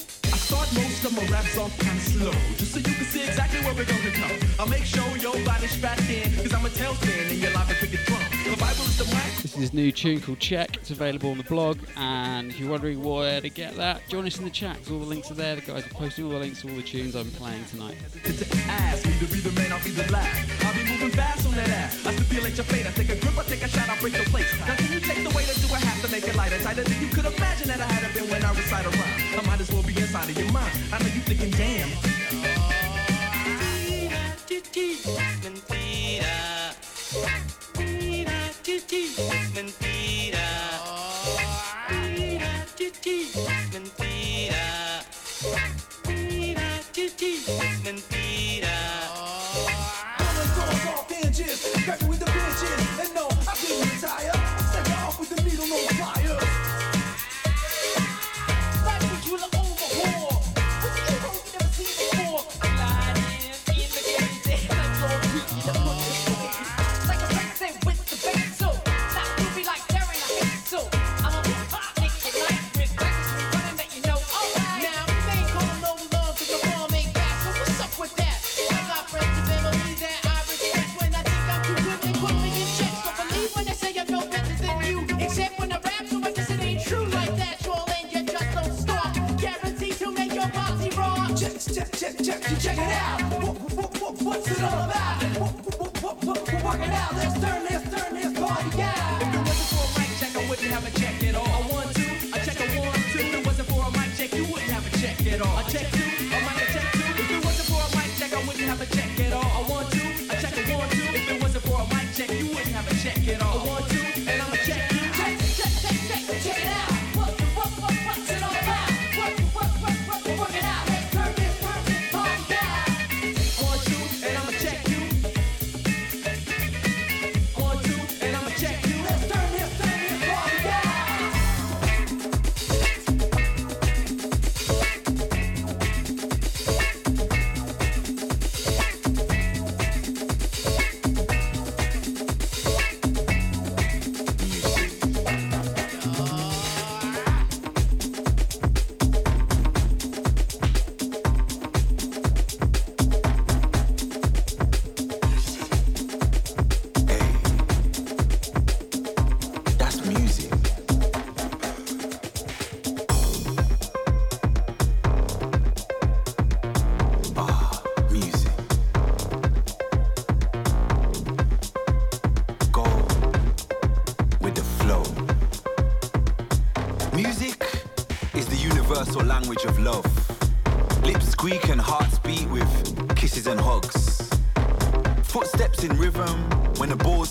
Start 0.47 0.73
most 0.73 1.05
of 1.05 1.15
my 1.15 1.25
raps 1.27 1.57
off 1.57 1.77
kind 1.79 1.97
of 1.97 2.03
slow, 2.03 2.31
just 2.57 2.73
so 2.73 2.79
you 2.79 2.95
can 2.95 3.05
see 3.05 3.23
exactly 3.23 3.59
where 3.61 3.73
we're 3.73 3.85
gonna 3.85 4.11
go. 4.11 4.29
I'll 4.59 4.67
make 4.67 4.85
sure 4.85 5.05
your 5.17 5.33
body's 5.45 5.71
strapped 5.71 6.09
in, 6.09 6.33
cause 6.35 6.53
I'm 6.53 6.65
a 6.65 6.69
tailspin 6.69 7.31
and 7.31 7.39
your 7.39 7.51
life 7.51 7.71
a 7.71 7.75
cricket 7.75 8.05
drum. 8.05 8.21
The 8.43 8.57
Bible 8.57 8.85
is 8.85 8.97
the 8.97 9.05
mic. 9.05 9.41
This 9.41 9.53
is 9.55 9.61
his 9.61 9.73
new 9.73 9.91
tune 9.91 10.21
called 10.21 10.39
Check. 10.39 10.77
It's 10.77 10.91
available 10.91 11.31
on 11.31 11.37
the 11.37 11.43
blog, 11.43 11.79
and 11.95 12.51
if 12.51 12.59
you're 12.59 12.69
wondering 12.69 13.01
where 13.01 13.39
to 13.41 13.49
get 13.49 13.75
that, 13.75 14.07
join 14.09 14.25
us 14.27 14.37
in 14.37 14.43
the 14.43 14.49
chat 14.49 14.77
all 14.91 14.99
the 14.99 15.05
links 15.05 15.31
are 15.31 15.35
there. 15.35 15.55
The 15.55 15.61
guys 15.61 15.85
are 15.85 15.89
posting 15.89 16.25
all 16.25 16.31
the 16.31 16.39
links 16.39 16.61
to 16.61 16.69
all 16.69 16.75
the 16.75 16.83
tunes 16.83 17.15
I'm 17.15 17.31
playing 17.31 17.63
tonight. 17.65 17.95
ask 18.67 19.05
me 19.05 19.13
to 19.19 19.25
be 19.25 19.39
the 19.39 19.51
man, 19.53 19.71
I'll 19.71 19.83
be 19.83 19.91
the 19.91 20.11
last. 20.11 20.65
I'll 20.65 20.73
be 20.73 20.83
moving 20.83 21.11
fast 21.11 21.47
on 21.47 21.53
that 21.55 21.69
ass. 21.69 22.05
I 22.05 22.13
stipulate 22.13 22.55
your 22.57 22.65
fate. 22.65 22.85
I 22.85 22.91
take 22.91 23.09
a 23.09 23.15
grip, 23.15 23.37
I 23.37 23.43
take 23.43 23.63
a 23.63 23.67
shot, 23.67 23.89
I 23.89 23.97
break 23.99 24.15
your 24.15 24.25
place. 24.25 24.51
Now 24.67 24.75
can 24.75 24.91
you 24.91 24.99
take 24.99 25.23
the 25.23 25.31
weight 25.35 25.49
or 25.49 25.55
do 25.59 25.73
I 25.73 25.79
have 25.79 26.01
to 26.01 26.11
make 26.11 26.27
it 26.27 26.35
lighter, 26.35 26.59
tighter 26.59 26.83
than 26.83 27.01
you 27.01 27.07
could 27.07 27.20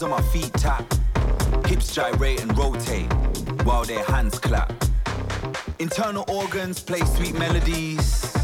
the 0.01 0.07
on 0.07 0.11
my 0.11 0.23
feet 0.31 0.53
tap. 0.55 0.85
Hips 1.67 1.95
gyrate 1.95 2.43
and 2.43 2.57
rotate 2.57 3.13
while 3.65 3.85
their 3.85 4.03
hands 4.05 4.39
clap. 4.39 4.73
Internal 5.79 6.25
organs 6.29 6.81
play 6.81 7.01
sweet 7.01 7.35
melodies. 7.35 8.35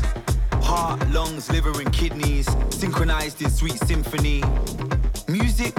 Heart, 0.63 1.09
lungs, 1.11 1.51
liver, 1.51 1.73
and 1.81 1.93
kidneys 1.93 2.49
synchronized 2.71 3.43
in 3.43 3.51
sweet 3.51 3.79
symphony. 3.85 4.43
Music 5.29 5.77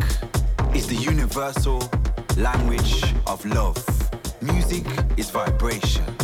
is 0.73 0.87
the 0.87 0.95
universal 0.95 1.81
language 2.37 3.03
of 3.25 3.45
love. 3.45 3.77
Music 4.41 4.85
is 5.17 5.29
vibration. 5.29 6.16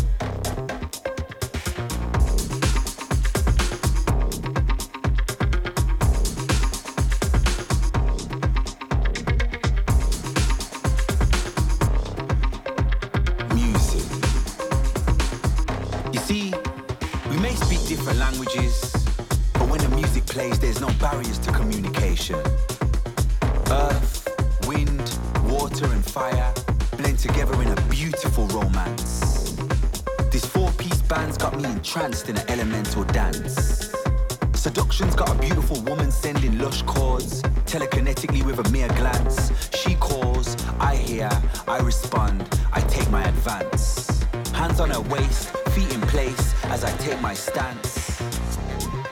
Respond, 41.93 42.59
I 42.71 42.81
take 42.81 43.07
my 43.11 43.23
advance. 43.23 44.23
Hands 44.51 44.79
on 44.79 44.89
her 44.89 45.01
waist, 45.01 45.55
feet 45.75 45.93
in 45.93 46.01
place 46.01 46.55
as 46.63 46.83
I 46.83 46.91
take 46.97 47.21
my 47.21 47.35
stance. 47.35 48.19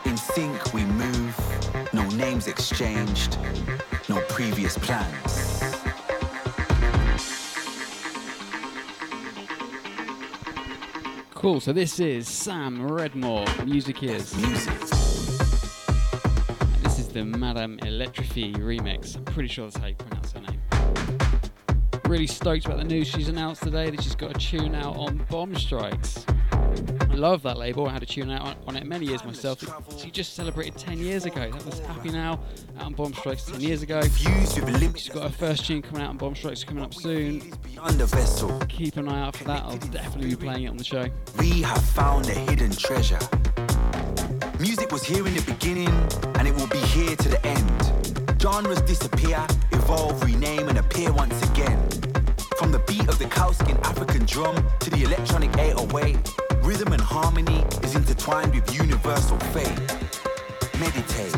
In 0.06 0.17
sync 0.17 0.74
we 0.74 0.84
move, 0.86 1.94
no 1.94 2.04
names 2.10 2.48
exchanged, 2.48 3.38
no 4.10 4.20
previous 4.30 4.80
plans. 4.80 5.62
Cool, 11.36 11.60
so 11.60 11.72
this 11.72 12.00
is 12.00 12.28
Sam 12.28 12.80
Redmore. 12.89 13.46
Music 13.63 14.02
is. 14.02 14.36
Music. 14.38 14.80
This 16.82 16.98
is 16.98 17.10
the 17.10 17.26
Madame 17.26 17.78
Electrifie 17.84 18.56
remix. 18.56 19.17
I'm 19.17 19.26
pretty 19.26 19.50
sure 19.50 19.65
that's 19.65 19.78
how 19.78 19.86
you 19.86 19.96
pronounce. 19.96 20.11
Really 22.12 22.28
stoked 22.28 22.65
about 22.65 22.78
the 22.78 22.84
news 22.84 23.08
she's 23.08 23.30
announced 23.30 23.63
today 23.63 23.89
that 23.89 24.04
she's 24.04 24.15
got 24.15 24.36
a 24.36 24.38
tune 24.38 24.76
out 24.76 24.97
on 24.97 25.26
Bomb 25.30 25.56
Strikes. 25.56 26.26
I 26.52 27.15
love 27.15 27.41
that 27.43 27.58
label. 27.58 27.88
I 27.88 27.93
had 27.93 28.04
a 28.04 28.06
tune 28.06 28.30
out 28.30 28.58
on, 28.67 28.76
it 28.76 28.86
many 28.86 29.06
years 29.06 29.24
myself. 29.24 29.63
She 29.97 30.12
just 30.12 30.34
celebrated 30.34 30.76
10 30.76 31.00
years 31.00 31.24
ago. 31.24 31.50
That 31.50 31.65
was 31.65 31.80
Happy 31.80 32.10
Now 32.10 32.34
out 32.78 32.84
on 32.84 32.93
Bomb 32.95 33.13
Strikes 33.13 33.45
10 33.45 33.62
years 33.62 33.82
ago. 33.82 34.02
She's 34.02 35.08
got 35.08 35.24
her 35.24 35.30
first 35.30 35.65
tune 35.65 35.82
coming 35.82 36.04
out 36.04 36.10
on 36.10 36.17
Bomb 36.17 36.36
Strikes 36.36 36.65
coming 36.65 36.84
up 36.84 36.93
soon. 36.93 37.50
Keep 38.67 38.97
an 38.97 39.08
eye 39.08 39.21
out 39.21 39.38
for 39.38 39.45
that. 39.45 39.63
I'll 39.63 39.78
definitely 39.78 40.32
be 40.32 40.36
playing 40.36 40.65
it 40.65 40.67
on 40.67 40.76
the 40.76 40.84
show. 40.84 41.08
We 41.39 41.62
have 41.62 41.82
found 41.82 42.28
a 42.28 42.34
hidden 42.34 42.71
treasure. 42.71 43.19
Music 44.60 44.91
was 44.91 45.04
here 45.04 45.26
in 45.26 45.34
the 45.34 45.43
beginning, 45.43 45.88
and 46.36 46.45
it 46.45 46.54
will 46.56 46.67
be 46.67 46.78
here 46.78 47.15
to 47.15 47.30
the 47.30 47.47
end. 47.47 48.41
Genres 48.41 48.82
disappear, 48.82 49.47
evolve, 49.71 50.21
rename, 50.24 50.67
and 50.67 50.78
appear 50.78 51.13
once 51.13 51.41
again. 51.52 52.01
From 52.62 52.71
the 52.71 52.78
beat 52.78 53.08
of 53.08 53.17
the 53.17 53.26
cowskin 53.26 53.76
African 53.82 54.24
drum 54.28 54.56
to 54.82 54.91
the 54.91 55.02
electronic 55.02 55.50
808, 55.58 56.15
rhythm 56.63 56.93
and 56.93 57.02
harmony 57.02 57.65
is 57.82 57.95
intertwined 57.95 58.54
with 58.54 58.71
universal 58.76 59.39
fate. 59.50 59.80
Meditate, 60.80 61.34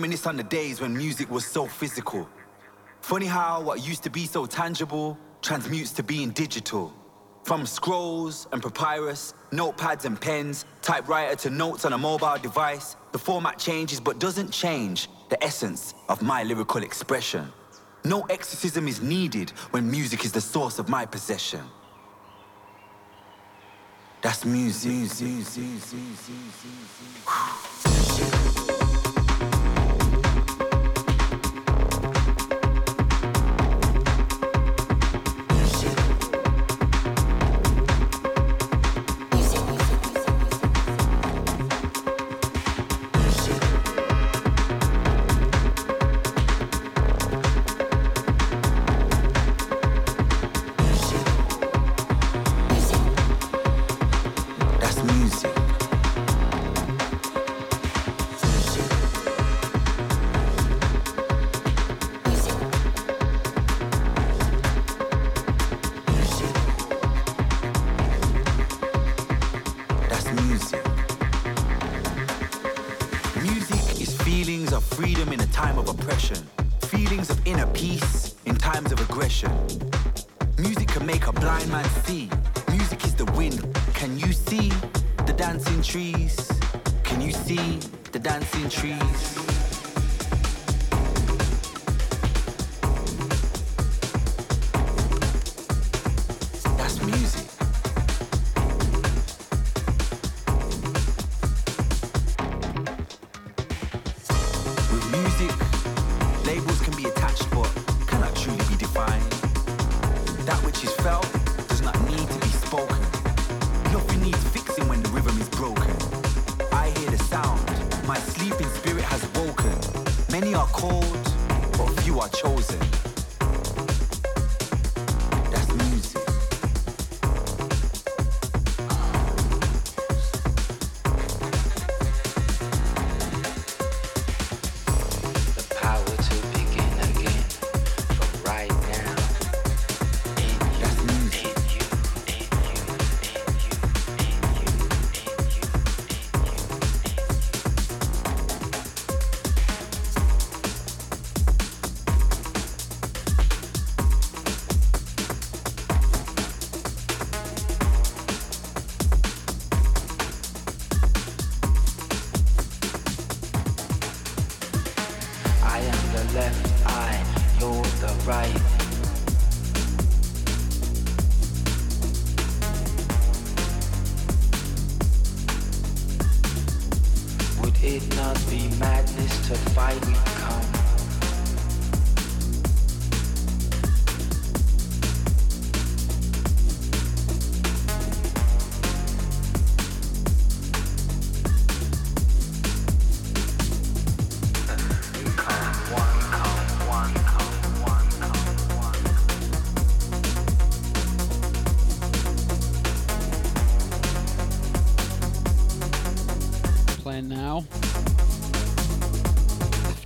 reminisce 0.00 0.26
on 0.26 0.34
the 0.34 0.42
days 0.42 0.80
when 0.80 0.96
music 0.96 1.30
was 1.30 1.44
so 1.44 1.66
physical. 1.66 2.26
Funny 3.02 3.26
how 3.26 3.60
what 3.60 3.86
used 3.86 4.02
to 4.02 4.08
be 4.08 4.24
so 4.24 4.46
tangible 4.46 5.18
transmutes 5.42 5.92
to 5.92 6.02
being 6.02 6.30
digital. 6.30 6.90
From 7.44 7.66
scrolls 7.66 8.48
and 8.50 8.62
papyrus, 8.62 9.34
notepads 9.50 10.06
and 10.06 10.18
pens, 10.18 10.64
typewriter 10.80 11.36
to 11.42 11.50
notes 11.50 11.84
on 11.84 11.92
a 11.92 11.98
mobile 11.98 12.38
device, 12.38 12.96
the 13.12 13.18
format 13.18 13.58
changes 13.58 14.00
but 14.00 14.18
doesn't 14.18 14.50
change 14.50 15.10
the 15.28 15.42
essence 15.44 15.92
of 16.08 16.22
my 16.22 16.44
lyrical 16.44 16.82
expression. 16.82 17.52
No 18.02 18.22
exorcism 18.30 18.88
is 18.88 19.02
needed 19.02 19.50
when 19.72 19.90
music 19.90 20.24
is 20.24 20.32
the 20.32 20.40
source 20.40 20.78
of 20.78 20.88
my 20.88 21.04
possession. 21.04 21.60
That's 24.22 24.46
music. 24.46 25.10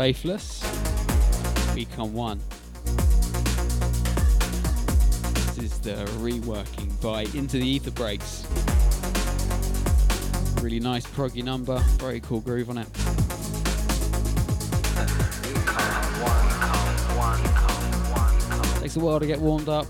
Faithless, 0.04 0.62
We 1.74 1.86
Come 1.86 2.12
One. 2.12 2.38
This 5.32 5.56
is 5.56 5.78
the 5.78 5.94
reworking 6.20 7.00
by 7.00 7.22
Into 7.34 7.56
the 7.56 7.66
Ether 7.66 7.90
Breaks. 7.90 8.46
Really 10.62 10.78
nice 10.78 11.06
proggy 11.06 11.42
number, 11.42 11.78
very 11.96 12.20
cool 12.20 12.40
groove 12.40 12.68
on 12.68 12.76
it. 12.76 12.86
Takes 18.82 18.96
a 18.96 19.00
while 19.00 19.18
to 19.18 19.26
get 19.26 19.40
warmed 19.40 19.70
up. 19.70 19.86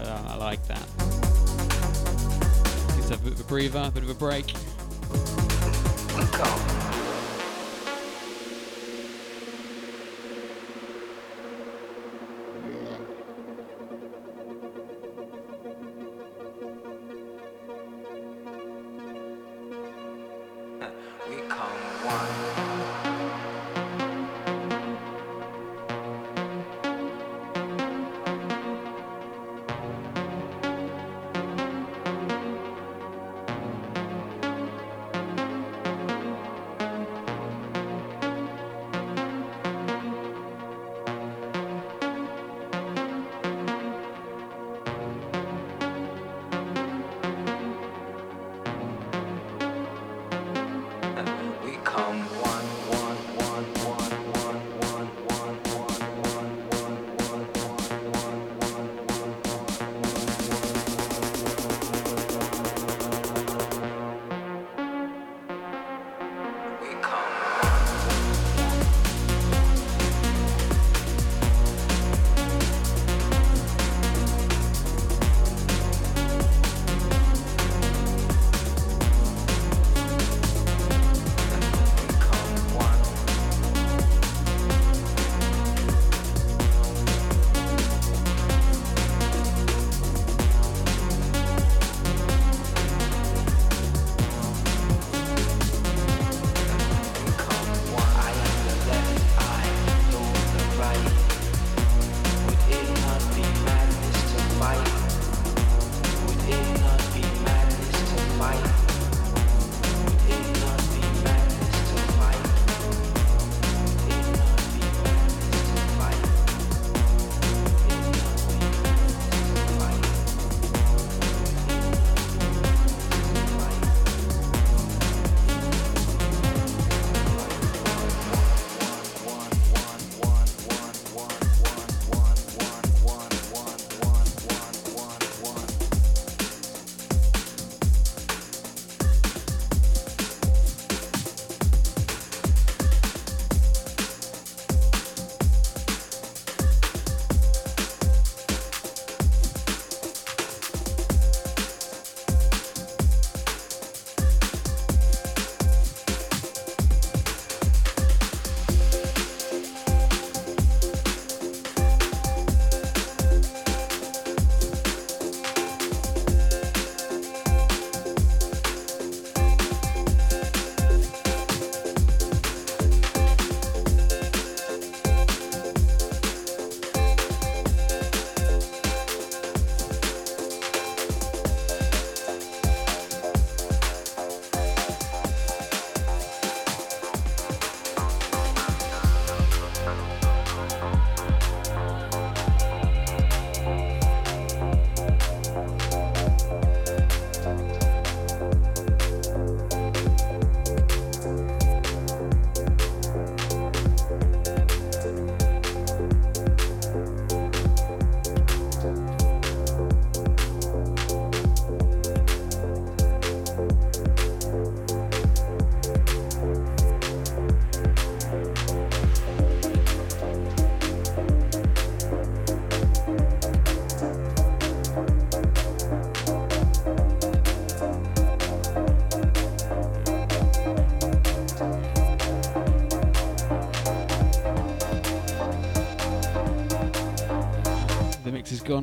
Ah, 0.00 0.32
I 0.32 0.36
like 0.36 0.66
that. 0.68 0.88
It's 2.96 3.10
a 3.10 3.18
bit 3.18 3.34
of 3.34 3.40
a 3.40 3.44
breather, 3.44 3.82
a 3.84 3.90
bit 3.90 4.02
of 4.02 4.08
a 4.08 4.14
break. 4.14 4.54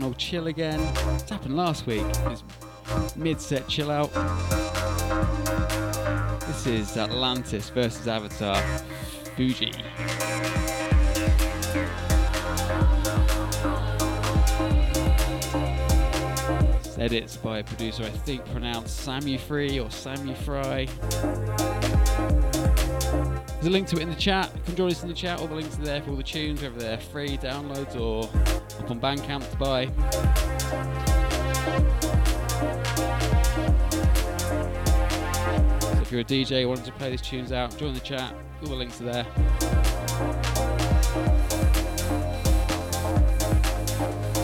All 0.03 0.13
chill 0.13 0.47
again. 0.47 0.79
It's 1.15 1.29
happened 1.29 1.55
last 1.55 1.85
week. 1.85 2.05
It's 2.27 2.43
mid-set 3.15 3.67
chill 3.67 3.91
out. 3.91 4.11
This 6.41 6.67
is 6.67 6.97
Atlantis 6.97 7.69
versus 7.69 8.07
Avatar. 8.07 8.61
Fuji. 9.35 9.71
It's 16.77 16.97
edits 16.97 17.37
by 17.37 17.59
a 17.59 17.63
producer 17.63 18.03
I 18.03 18.09
think 18.09 18.45
pronounced 18.51 19.07
Samu 19.07 19.39
Free 19.39 19.79
or 19.79 19.87
Samu 19.87 20.35
Fry. 20.37 20.87
There's 23.55 23.67
a 23.67 23.69
link 23.69 23.87
to 23.89 23.97
it 23.97 24.03
in 24.03 24.09
the 24.09 24.15
chat. 24.15 24.51
Come 24.65 24.75
join 24.75 24.91
us 24.91 25.03
in 25.03 25.09
the 25.09 25.13
chat. 25.13 25.39
All 25.39 25.47
the 25.47 25.55
links 25.55 25.77
are 25.77 25.83
there 25.83 26.01
for 26.01 26.11
all 26.11 26.15
the 26.15 26.23
tunes, 26.23 26.61
whether 26.61 26.79
they're 26.79 26.97
free 26.97 27.37
downloads 27.37 27.99
or 27.99 28.29
up 28.79 28.91
on 28.91 28.99
Bandcamp 28.99 29.49
to 29.49 29.57
buy. 29.57 29.85
So 35.93 36.01
if 36.01 36.11
you're 36.11 36.21
a 36.21 36.23
DJ 36.23 36.67
wanting 36.67 36.85
to 36.85 36.91
play 36.93 37.09
these 37.11 37.21
tunes 37.21 37.51
out, 37.51 37.77
join 37.77 37.93
the 37.93 37.99
chat. 37.99 38.33
All 38.61 38.69
the 38.69 38.75
links 38.75 38.99
are 39.01 39.05
there. 39.05 39.25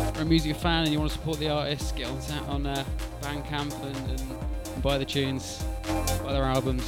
If 0.07 0.15
you're 0.15 0.23
a 0.23 0.25
music 0.25 0.55
fan 0.55 0.83
and 0.83 0.93
you 0.93 0.99
want 0.99 1.11
to 1.11 1.17
support 1.17 1.39
the 1.39 1.49
artists, 1.49 1.91
get 1.91 2.07
on 2.07 2.19
on 2.49 2.65
uh, 2.65 2.83
Bandcamp 3.21 3.73
and, 3.83 3.95
and, 4.09 4.21
and 4.21 4.83
buy 4.83 4.97
the 4.97 5.05
tunes, 5.05 5.63
buy 6.23 6.33
their 6.33 6.43
albums. 6.43 6.86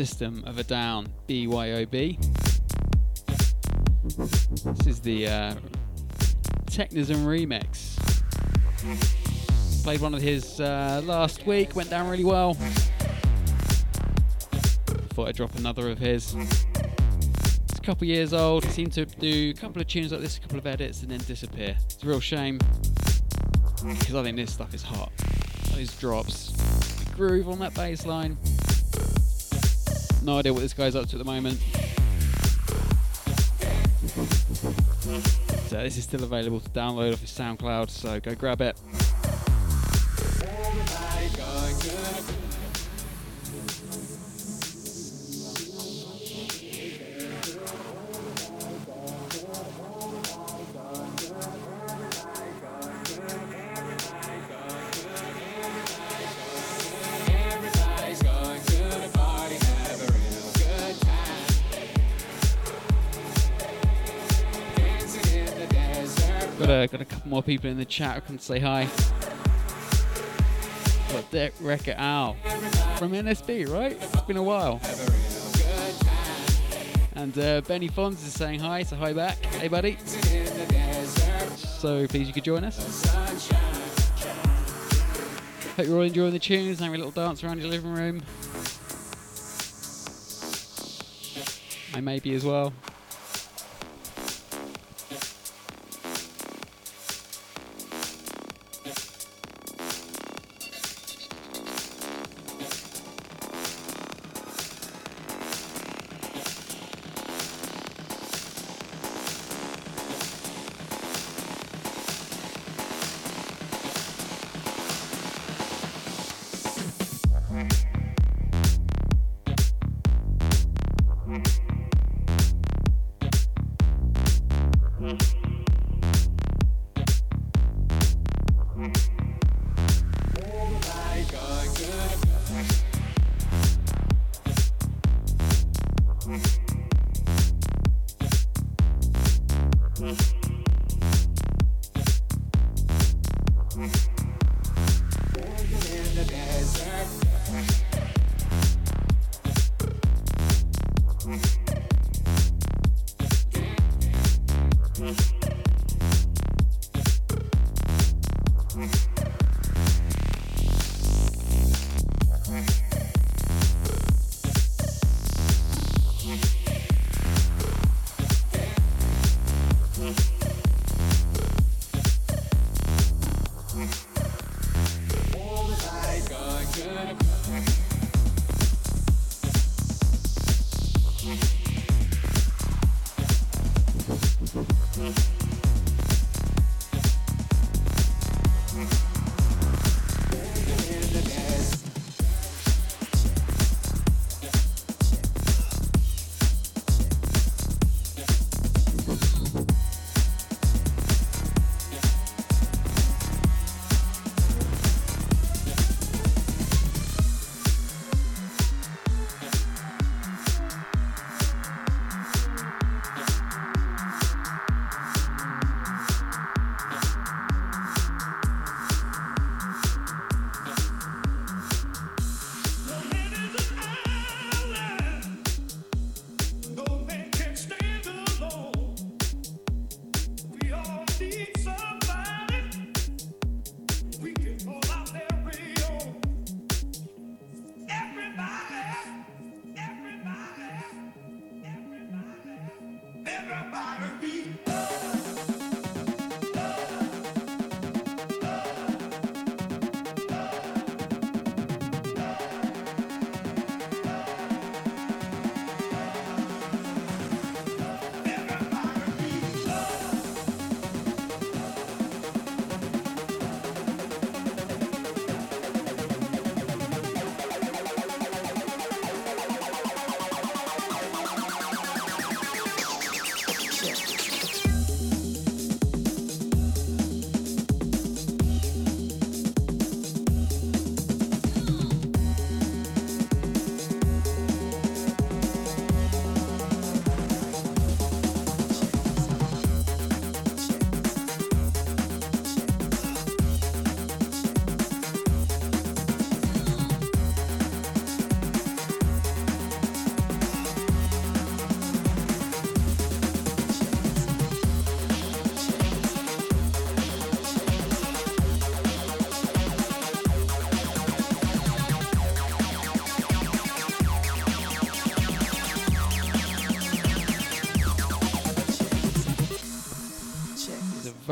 System 0.00 0.42
of 0.46 0.56
a 0.58 0.64
Down 0.64 1.12
BYOB. 1.28 2.16
This 4.06 4.86
is 4.86 4.98
the 5.00 5.28
uh, 5.28 5.54
Technism 6.64 7.26
remix. 7.26 7.98
Played 9.84 10.00
one 10.00 10.14
of 10.14 10.22
his 10.22 10.58
uh, 10.58 11.02
last 11.04 11.46
week, 11.46 11.76
went 11.76 11.90
down 11.90 12.08
really 12.08 12.24
well. 12.24 12.54
Thought 15.10 15.28
I'd 15.28 15.36
drop 15.36 15.54
another 15.56 15.90
of 15.90 15.98
his. 15.98 16.34
It's 16.34 17.78
a 17.78 17.82
couple 17.82 18.06
years 18.06 18.32
old. 18.32 18.64
He 18.64 18.70
seemed 18.70 18.94
to 18.94 19.04
do 19.04 19.50
a 19.50 19.52
couple 19.52 19.82
of 19.82 19.86
tunes 19.86 20.12
like 20.12 20.22
this, 20.22 20.38
a 20.38 20.40
couple 20.40 20.56
of 20.56 20.66
edits, 20.66 21.02
and 21.02 21.10
then 21.10 21.20
disappear. 21.20 21.76
It's 21.84 22.02
a 22.02 22.06
real 22.06 22.20
shame 22.20 22.58
because 23.84 24.14
I 24.14 24.22
think 24.22 24.38
this 24.38 24.50
stuff 24.50 24.72
is 24.72 24.82
hot. 24.82 25.12
Those 25.74 25.94
drops, 25.98 26.52
the 27.04 27.14
groove 27.14 27.50
on 27.50 27.58
that 27.58 27.74
bass 27.74 28.06
line. 28.06 28.38
No 30.22 30.38
idea 30.38 30.52
what 30.52 30.60
this 30.60 30.74
guy's 30.74 30.94
up 30.94 31.08
to 31.08 31.16
at 31.16 31.18
the 31.18 31.24
moment. 31.24 31.58
So 35.68 35.82
this 35.82 35.96
is 35.96 36.04
still 36.04 36.24
available 36.24 36.60
to 36.60 36.68
download 36.70 37.12
off 37.12 37.20
his 37.20 37.30
SoundCloud, 37.30 37.90
so 37.90 38.20
go 38.20 38.34
grab 38.34 38.60
it. 38.60 38.76
More 67.30 67.42
people 67.44 67.70
in 67.70 67.76
the 67.76 67.84
chat 67.84 68.26
can 68.26 68.40
say 68.40 68.58
hi. 68.58 68.88
Got 71.12 71.30
Dick 71.30 71.54
Wrecker 71.60 71.94
Al 71.96 72.34
from 72.96 73.12
NSB, 73.12 73.68
right? 73.68 73.92
It's 73.92 74.22
been 74.22 74.36
a 74.36 74.42
while. 74.42 74.80
And 77.12 77.38
uh, 77.38 77.60
Benny 77.62 77.88
Fonz 77.88 78.26
is 78.26 78.32
saying 78.32 78.58
hi, 78.58 78.82
so 78.82 78.96
hi 78.96 79.12
back. 79.12 79.44
Hey, 79.44 79.68
buddy. 79.68 79.96
So 81.54 82.06
pleased 82.08 82.26
you 82.26 82.32
could 82.34 82.44
join 82.44 82.64
us. 82.64 83.06
Hope 85.76 85.86
you're 85.86 85.96
all 85.96 86.02
enjoying 86.02 86.32
the 86.32 86.40
tunes, 86.40 86.80
and 86.80 86.86
having 86.86 87.00
a 87.00 87.04
little 87.04 87.12
dance 87.12 87.44
around 87.44 87.60
your 87.60 87.68
living 87.68 87.92
room. 87.92 88.22
I 91.94 92.00
may 92.00 92.18
be 92.18 92.34
as 92.34 92.44
well. 92.44 92.72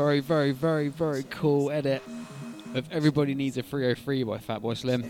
Very, 0.09 0.21
very, 0.21 0.51
very, 0.51 0.87
very 0.87 1.23
cool 1.29 1.69
edit 1.69 2.01
of 2.73 2.91
Everybody 2.91 3.35
Needs 3.35 3.57
a 3.57 3.61
303 3.61 4.23
by 4.23 4.39
Fatboy 4.39 4.75
Slim. 4.75 5.03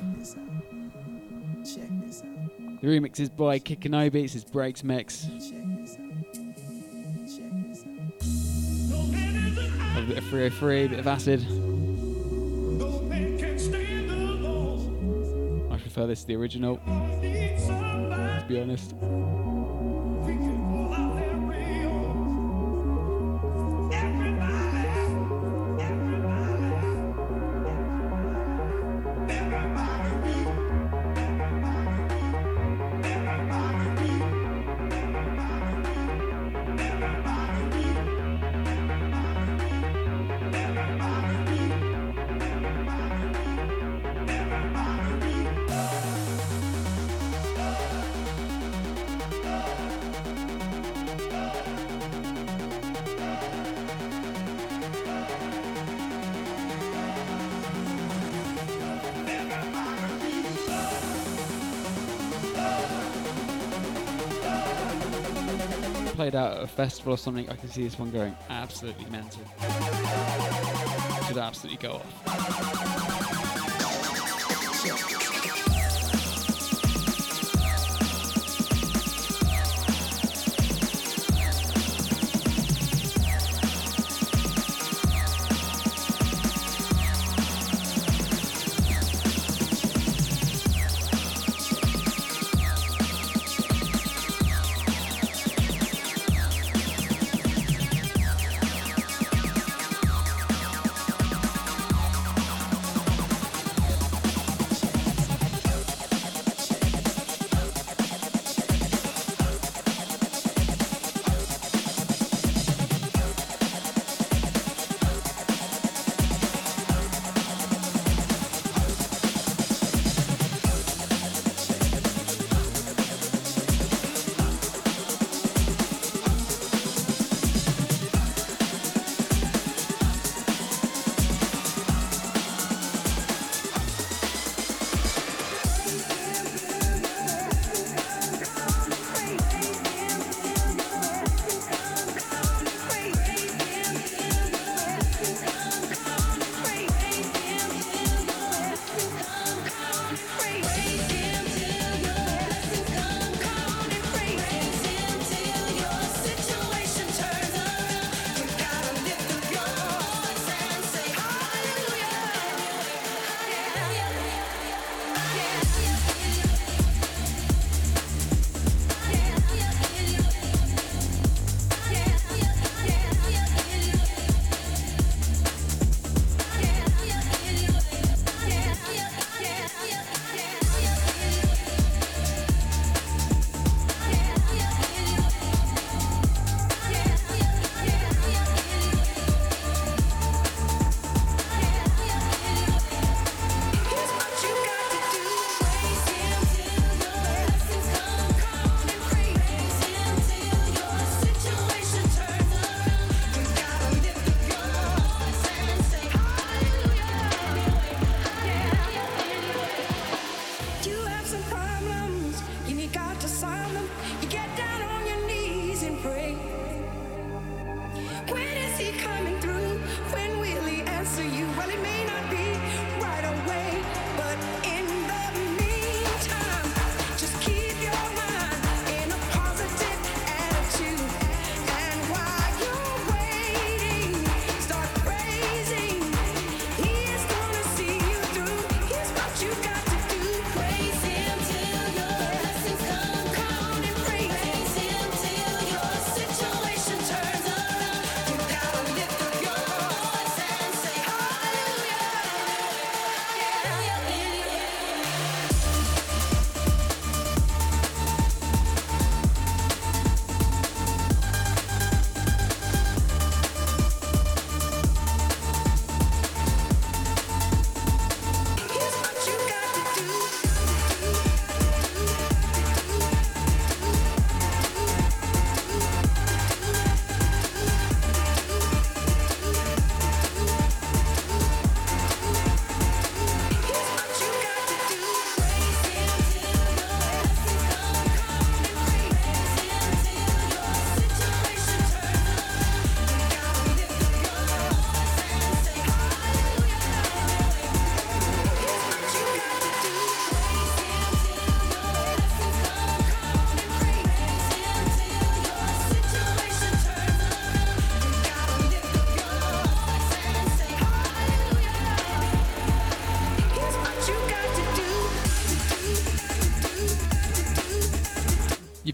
The 2.81 2.87
remix 2.87 3.17
is 3.21 3.29
by 3.29 3.59
Kikanobi, 3.59 4.25
it's 4.25 4.33
his 4.33 4.43
breaks 4.43 4.83
mix. 4.83 5.23
A 9.95 10.01
bit 10.05 10.17
of 10.17 10.25
303, 10.25 10.83
a 10.83 10.89
bit 10.89 10.99
of 10.99 11.07
acid. 11.07 11.39
I 15.71 15.77
prefer 15.77 16.07
this 16.07 16.23
to 16.23 16.27
the 16.27 16.35
original, 16.35 16.75
to 16.75 18.45
be 18.49 18.59
honest. 18.59 18.95
Festival 66.79 67.15
or 67.15 67.17
something, 67.17 67.49
I 67.49 67.57
can 67.57 67.67
see 67.67 67.83
this 67.83 67.99
one 67.99 68.09
going 68.09 68.33
absolutely 68.49 69.03
mental. 69.07 69.41
Should 71.27 71.37
absolutely 71.37 71.85
go 71.85 71.95
off. 71.95 73.78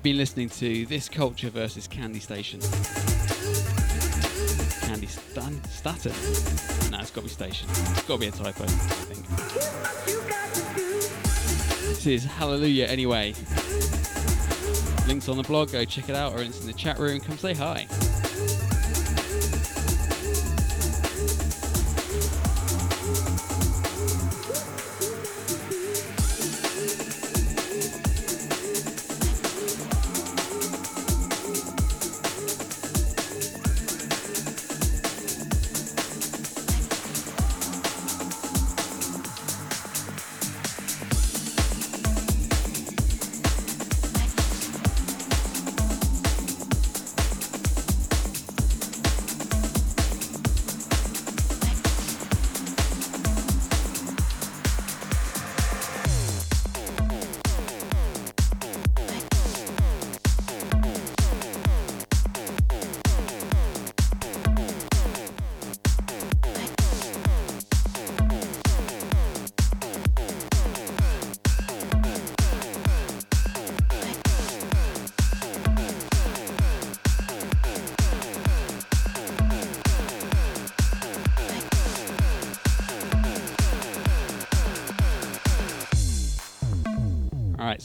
Been 0.05 0.17
listening 0.17 0.47
to 0.47 0.85
This 0.85 1.09
Culture 1.09 1.49
versus 1.49 1.87
Candy 1.87 2.19
Station. 2.19 2.59
Candy 4.81 5.07
Stan 5.07 5.63
Staten? 5.63 6.11
No, 6.91 6.99
it's 6.99 7.09
got 7.09 7.21
to 7.21 7.21
be 7.23 7.29
Station. 7.29 7.67
It's 7.71 8.03
got 8.03 8.13
to 8.13 8.19
be 8.19 8.27
a 8.27 8.31
typo, 8.31 8.65
I 8.65 8.67
think. 8.67 9.25
This 11.87 12.05
is 12.05 12.23
Hallelujah 12.23 12.85
anyway. 12.85 13.33
Links 15.07 15.27
on 15.27 15.37
the 15.37 15.43
blog, 15.47 15.71
go 15.71 15.83
check 15.85 16.07
it 16.07 16.15
out, 16.15 16.33
or 16.33 16.43
it's 16.43 16.61
in 16.61 16.67
the 16.67 16.73
chat 16.73 16.99
room. 16.99 17.19
Come 17.19 17.39
say 17.39 17.55
hi. 17.55 17.87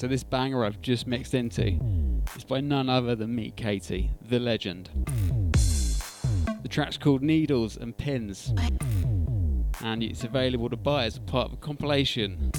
So 0.01 0.09
this 0.09 0.25
banger 0.25 0.65
I've 0.65 0.81
just 0.81 1.07
mixed 1.07 1.35
into 1.35 1.79
is 2.35 2.45
by 2.45 2.63
none 2.63 2.89
other 2.89 3.15
than 3.15 3.35
Meat 3.35 3.55
Katie, 3.55 4.09
the 4.31 4.39
legend. 4.39 4.89
The 6.63 6.69
track's 6.71 6.97
called 6.97 7.21
Needles 7.21 7.77
and 7.77 7.95
Pins, 7.95 8.55
and 9.83 10.03
it's 10.03 10.25
available 10.25 10.71
to 10.71 10.77
buy 10.79 11.05
as 11.05 11.19
part 11.19 11.49
of 11.49 11.53
a 11.53 11.57
compilation. 11.59 12.51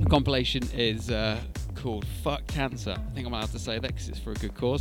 The 0.00 0.06
compilation 0.08 0.62
is 0.72 1.10
uh, 1.10 1.38
called 1.74 2.06
Fuck 2.24 2.46
Cancer. 2.46 2.96
I 2.96 3.10
think 3.10 3.26
I'm 3.26 3.34
allowed 3.34 3.52
to 3.52 3.58
say 3.58 3.78
that 3.78 3.86
because 3.86 4.08
it's 4.08 4.18
for 4.18 4.30
a 4.30 4.36
good 4.36 4.54
cause. 4.54 4.80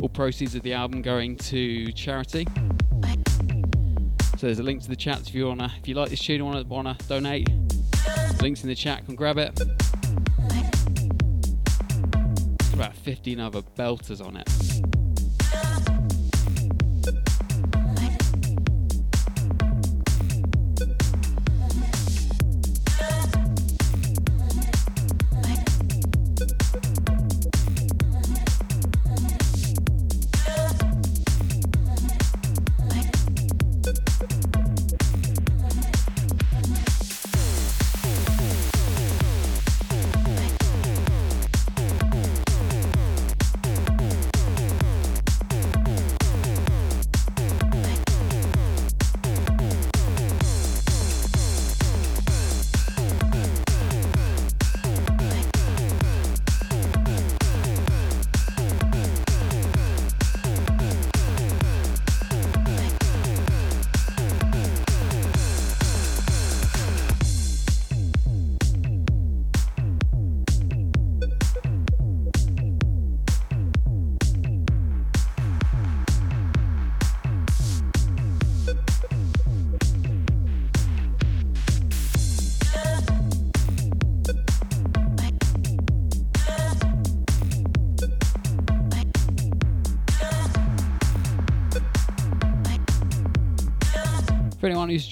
All 0.00 0.08
proceeds 0.08 0.54
of 0.54 0.62
the 0.62 0.72
album 0.72 1.02
going 1.02 1.36
to 1.36 1.92
charity. 1.92 2.48
So 4.38 4.46
there's 4.46 4.60
a 4.60 4.62
link 4.62 4.80
to 4.84 4.88
the 4.88 4.96
chat 4.96 5.28
if 5.28 5.34
you 5.34 5.46
wanna, 5.46 5.70
if 5.78 5.86
you 5.86 5.94
like 5.94 6.08
this 6.08 6.20
tune, 6.20 6.36
and 6.36 6.46
wanna 6.46 6.64
wanna 6.64 6.96
donate. 7.06 7.50
Links 8.42 8.64
in 8.64 8.68
the 8.68 8.74
chat, 8.74 9.06
can 9.06 9.14
grab 9.14 9.38
it. 9.38 9.56
About 12.72 12.92
15 12.96 13.38
other 13.38 13.62
belters 13.62 14.20
on 14.20 14.36
it. 14.36 15.01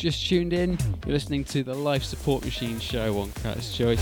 Just 0.00 0.26
tuned 0.26 0.54
in, 0.54 0.78
you're 1.04 1.12
listening 1.12 1.44
to 1.44 1.62
the 1.62 1.74
Life 1.74 2.02
Support 2.04 2.42
Machine 2.42 2.80
show 2.80 3.18
on 3.18 3.30
Cutters 3.32 3.70
Choice. 3.76 4.00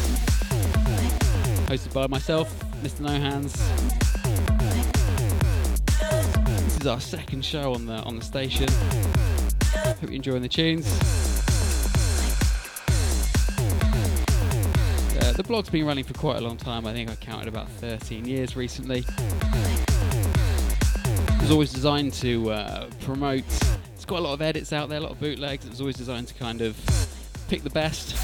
Hosted 1.66 1.92
by 1.92 2.06
myself, 2.06 2.56
Mr. 2.84 3.00
No 3.00 3.08
Hands. 3.08 3.52
This 6.66 6.80
is 6.80 6.86
our 6.86 7.00
second 7.00 7.44
show 7.44 7.74
on 7.74 7.86
the 7.86 7.94
on 7.94 8.14
the 8.14 8.24
station. 8.24 8.68
Hope 9.74 10.00
you're 10.02 10.12
enjoying 10.12 10.42
the 10.42 10.48
tunes. 10.48 10.86
Uh, 15.20 15.32
the 15.32 15.42
blog's 15.42 15.68
been 15.68 15.84
running 15.84 16.04
for 16.04 16.14
quite 16.14 16.36
a 16.36 16.40
long 16.40 16.56
time. 16.58 16.86
I 16.86 16.92
think 16.92 17.10
I 17.10 17.16
counted 17.16 17.48
about 17.48 17.68
13 17.70 18.24
years 18.24 18.54
recently. 18.54 19.04
It 21.28 21.42
was 21.42 21.50
always 21.50 21.72
designed 21.72 22.12
to 22.12 22.52
uh, 22.52 22.88
promote. 23.00 23.42
Got 24.08 24.20
a 24.20 24.22
lot 24.22 24.32
of 24.32 24.40
edits 24.40 24.72
out 24.72 24.88
there, 24.88 24.96
a 24.96 25.02
lot 25.02 25.12
of 25.12 25.20
bootlegs. 25.20 25.66
It 25.66 25.68
was 25.68 25.80
always 25.82 25.96
designed 25.96 26.28
to 26.28 26.34
kind 26.34 26.62
of 26.62 26.74
pick 27.46 27.62
the 27.62 27.68
best. 27.68 28.16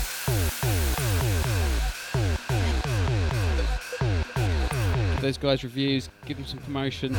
Those 5.21 5.37
guys 5.37 5.63
reviews, 5.63 6.09
give 6.25 6.39
them 6.39 6.47
some 6.47 6.61
promotion. 6.61 7.15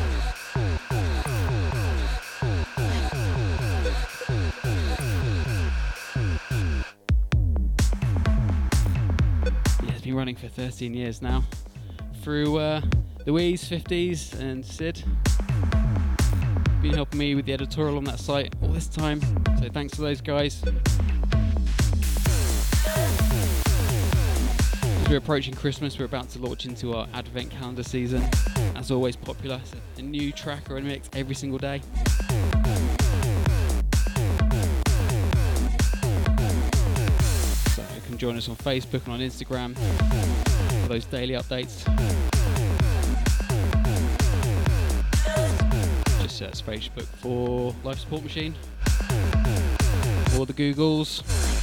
It's 9.83 10.01
been 10.01 10.15
running 10.15 10.35
for 10.35 10.47
13 10.47 10.95
years 10.95 11.21
now. 11.21 11.43
Through 12.23 12.57
uh, 12.57 12.81
Louise, 13.27 13.63
50s, 13.69 14.39
and 14.39 14.65
Sid. 14.65 15.03
Been 16.85 16.93
helping 16.93 17.17
me 17.17 17.33
with 17.33 17.47
the 17.47 17.53
editorial 17.53 17.97
on 17.97 18.03
that 18.03 18.19
site 18.19 18.53
all 18.61 18.67
this 18.67 18.87
time. 18.87 19.19
So 19.59 19.69
thanks 19.69 19.95
to 19.95 20.01
those 20.01 20.21
guys. 20.21 20.61
As 24.83 25.09
we're 25.09 25.17
approaching 25.17 25.55
Christmas, 25.55 25.97
we're 25.97 26.05
about 26.05 26.29
to 26.29 26.39
launch 26.39 26.67
into 26.67 26.93
our 26.93 27.07
advent 27.15 27.49
calendar 27.49 27.81
season. 27.81 28.23
As 28.75 28.91
always, 28.91 29.15
popular. 29.15 29.59
So 29.65 29.79
a 29.97 30.03
new 30.03 30.31
track 30.31 30.69
or 30.69 30.77
a 30.77 30.81
mix 30.83 31.09
every 31.13 31.33
single 31.33 31.57
day. 31.57 31.81
So 37.73 37.81
you 37.95 38.01
can 38.05 38.19
join 38.19 38.37
us 38.37 38.47
on 38.47 38.57
Facebook 38.57 39.05
and 39.05 39.13
on 39.13 39.21
Instagram 39.21 39.75
for 40.83 40.89
those 40.89 41.05
daily 41.05 41.33
updates. 41.33 42.24
Search 46.35 46.65
Facebook 46.65 47.05
for 47.21 47.73
Life 47.85 47.99
Support 47.99 48.23
Machine 48.23 48.53
or 50.37 50.45
the 50.45 50.51
Googles. 50.51 51.54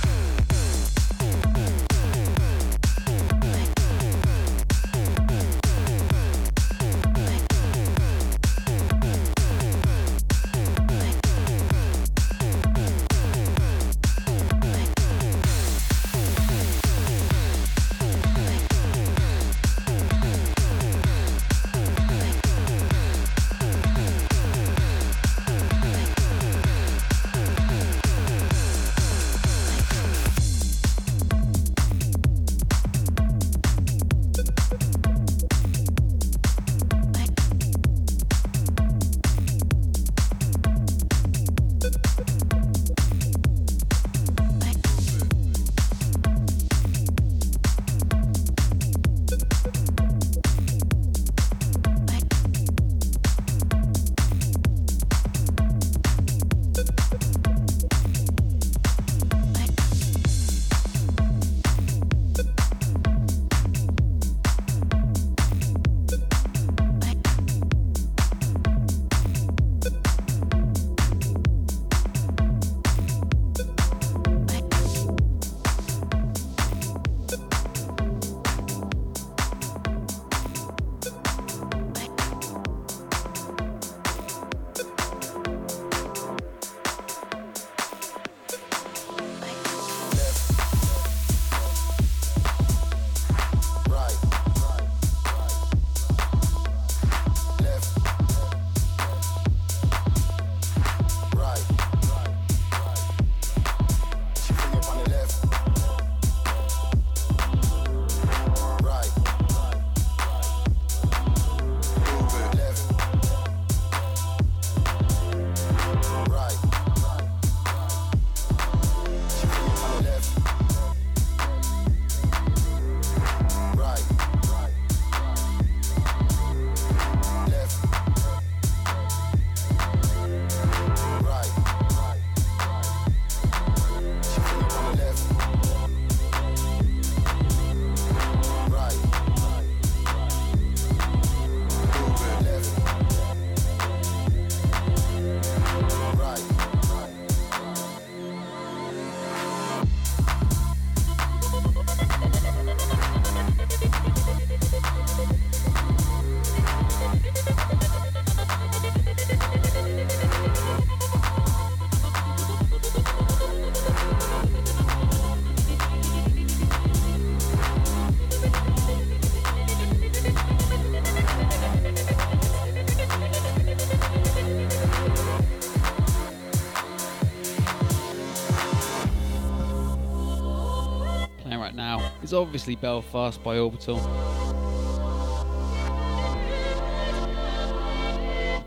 obviously 182.52 182.76
Belfast 182.76 183.42
by 183.42 183.56
Orbital. 183.56 183.96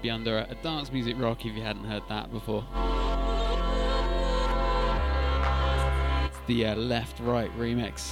Be 0.01 0.09
under 0.09 0.39
a 0.39 0.55
dance 0.63 0.91
music 0.91 1.15
rock 1.19 1.45
if 1.45 1.55
you 1.55 1.61
hadn't 1.61 1.83
heard 1.83 2.01
that 2.09 2.31
before. 2.31 2.65
It's 6.25 6.39
the 6.47 6.65
uh, 6.65 6.75
left 6.77 7.19
right 7.19 7.51
remix. 7.59 8.11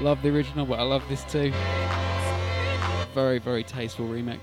Love 0.00 0.22
the 0.22 0.28
original, 0.28 0.64
but 0.64 0.78
I 0.78 0.84
love 0.84 1.02
this 1.08 1.24
too. 1.24 1.52
Very, 3.14 3.40
very 3.40 3.64
tasteful 3.64 4.06
remix. 4.06 4.38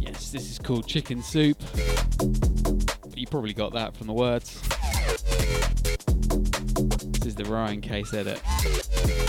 Yes, 0.00 0.30
this 0.30 0.50
is 0.50 0.58
called 0.58 0.86
chicken 0.86 1.22
soup. 1.22 1.58
You 3.14 3.26
probably 3.26 3.52
got 3.52 3.74
that 3.74 3.94
from 3.94 4.06
the 4.06 4.14
words. 4.14 4.57
Is 7.66 7.80
Case 7.80 8.14
edit. 8.14 9.27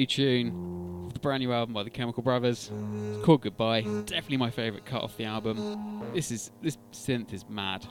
New 0.00 0.06
tune 0.06 1.10
the 1.12 1.18
brand 1.18 1.42
new 1.42 1.52
album 1.52 1.74
by 1.74 1.82
the 1.82 1.90
Chemical 1.90 2.22
Brothers. 2.22 2.70
It's 3.12 3.22
called 3.24 3.42
Goodbye. 3.42 3.82
Definitely 3.82 4.38
my 4.38 4.50
favourite 4.50 4.86
cut 4.86 5.02
off 5.02 5.16
the 5.18 5.24
album. 5.24 6.02
This 6.14 6.30
is 6.30 6.50
this 6.62 6.78
synth 6.92 7.34
is 7.34 7.44
mad. 7.50 7.82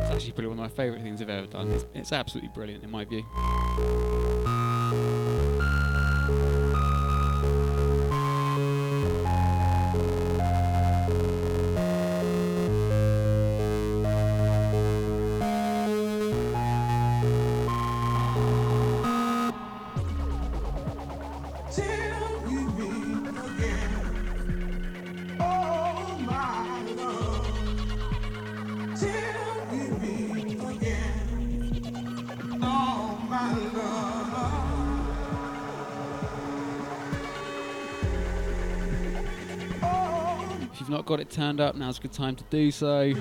It's 0.00 0.10
actually 0.10 0.32
probably 0.32 0.46
one 0.46 0.58
of 0.58 0.62
my 0.62 0.68
favourite 0.68 1.02
things 1.02 1.20
I've 1.20 1.28
ever 1.28 1.46
done. 1.46 1.72
It's, 1.72 1.84
it's 1.92 2.12
absolutely 2.12 2.50
brilliant 2.54 2.84
in 2.84 2.90
my 2.90 3.04
view. 3.04 3.22
Got 41.12 41.20
it 41.20 41.28
turned 41.28 41.60
up, 41.60 41.74
now's 41.74 41.98
a 41.98 42.00
good 42.00 42.12
time 42.12 42.34
to 42.34 42.44
do 42.48 42.70
so. 42.70 43.12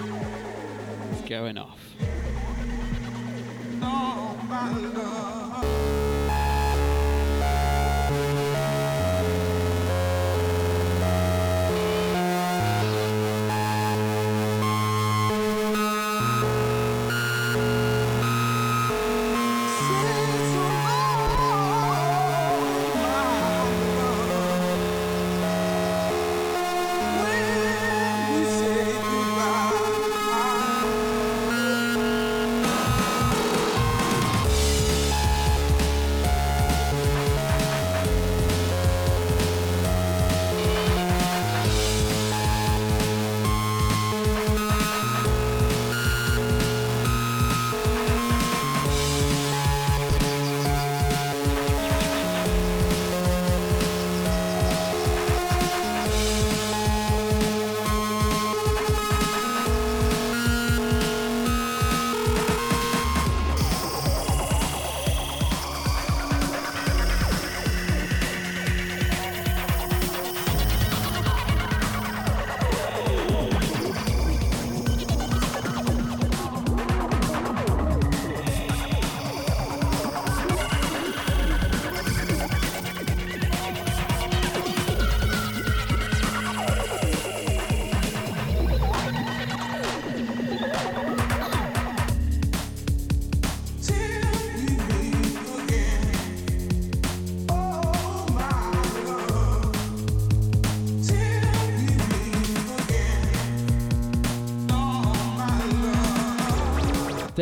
It's 1.12 1.28
going 1.28 1.58
off. 1.58 1.78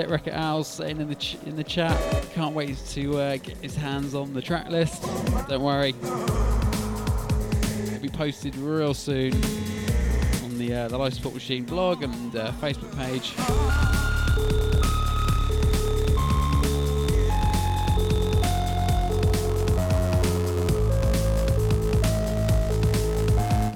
Owls 0.10 0.68
saying 0.68 1.00
in 1.00 1.08
the 1.08 1.16
ch- 1.16 1.38
in 1.46 1.56
the 1.56 1.64
chat, 1.64 1.96
can't 2.34 2.56
wait 2.56 2.76
to 2.90 3.18
uh, 3.20 3.38
get 3.38 3.58
his 3.58 3.76
hands 3.76 4.16
on 4.16 4.34
the 4.34 4.42
track 4.42 4.68
list. 4.70 5.04
Don't 5.48 5.62
worry, 5.62 5.90
it'll 7.90 8.02
be 8.02 8.10
posted 8.10 8.56
real 8.56 8.96
soon 8.96 9.34
on 10.44 10.58
the 10.58 10.74
uh, 10.74 10.88
the 10.88 10.98
Life 10.98 11.14
Support 11.14 11.36
Machine 11.36 11.64
blog 11.64 12.02
and 12.02 12.36
uh, 12.36 12.52
Facebook 12.54 12.96
page. 12.98 13.36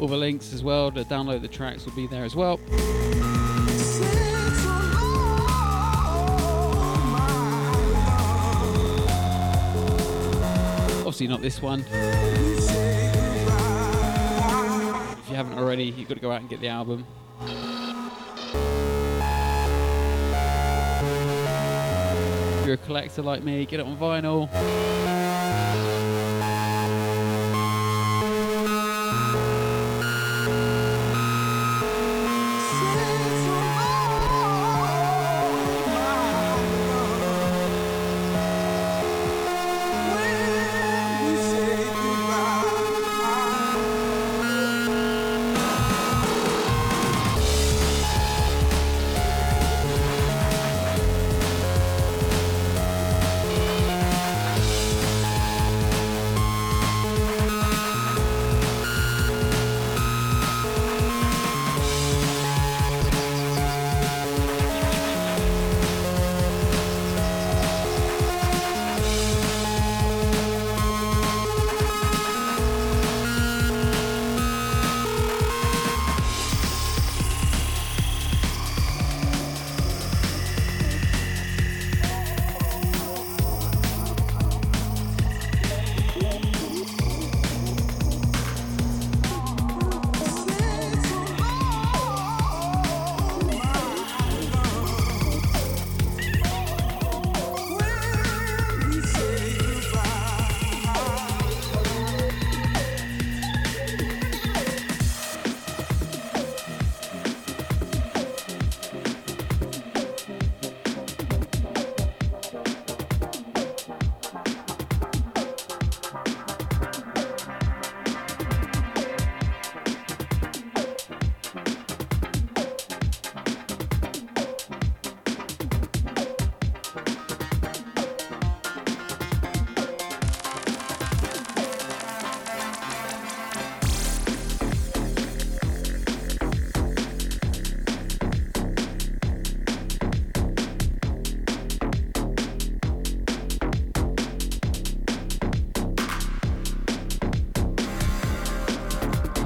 All 0.02 0.08
the 0.08 0.18
links 0.18 0.52
as 0.52 0.64
well 0.64 0.92
to 0.92 1.04
download 1.06 1.42
the 1.42 1.48
tracks 1.48 1.86
will 1.86 1.94
be 1.94 2.08
there 2.08 2.26
as 2.26 2.36
well. 2.36 2.60
Obviously 11.14 11.28
not 11.28 11.44
this 11.44 11.62
one. 11.62 11.82
If 15.20 15.30
you 15.30 15.36
haven't 15.36 15.60
already, 15.60 15.84
you've 15.84 16.08
got 16.10 16.16
to 16.16 16.20
go 16.20 16.32
out 16.32 16.42
and 16.42 16.50
get 16.50 16.60
the 16.60 16.70
album. 16.70 17.06
If 22.62 22.66
you're 22.66 22.74
you're 22.74 22.74
a 22.74 22.78
collector 22.78 23.22
like 23.22 23.44
me, 23.44 23.64
get 23.68 23.80
it 23.80 23.86
on 23.86 23.96
vinyl. 23.96 24.50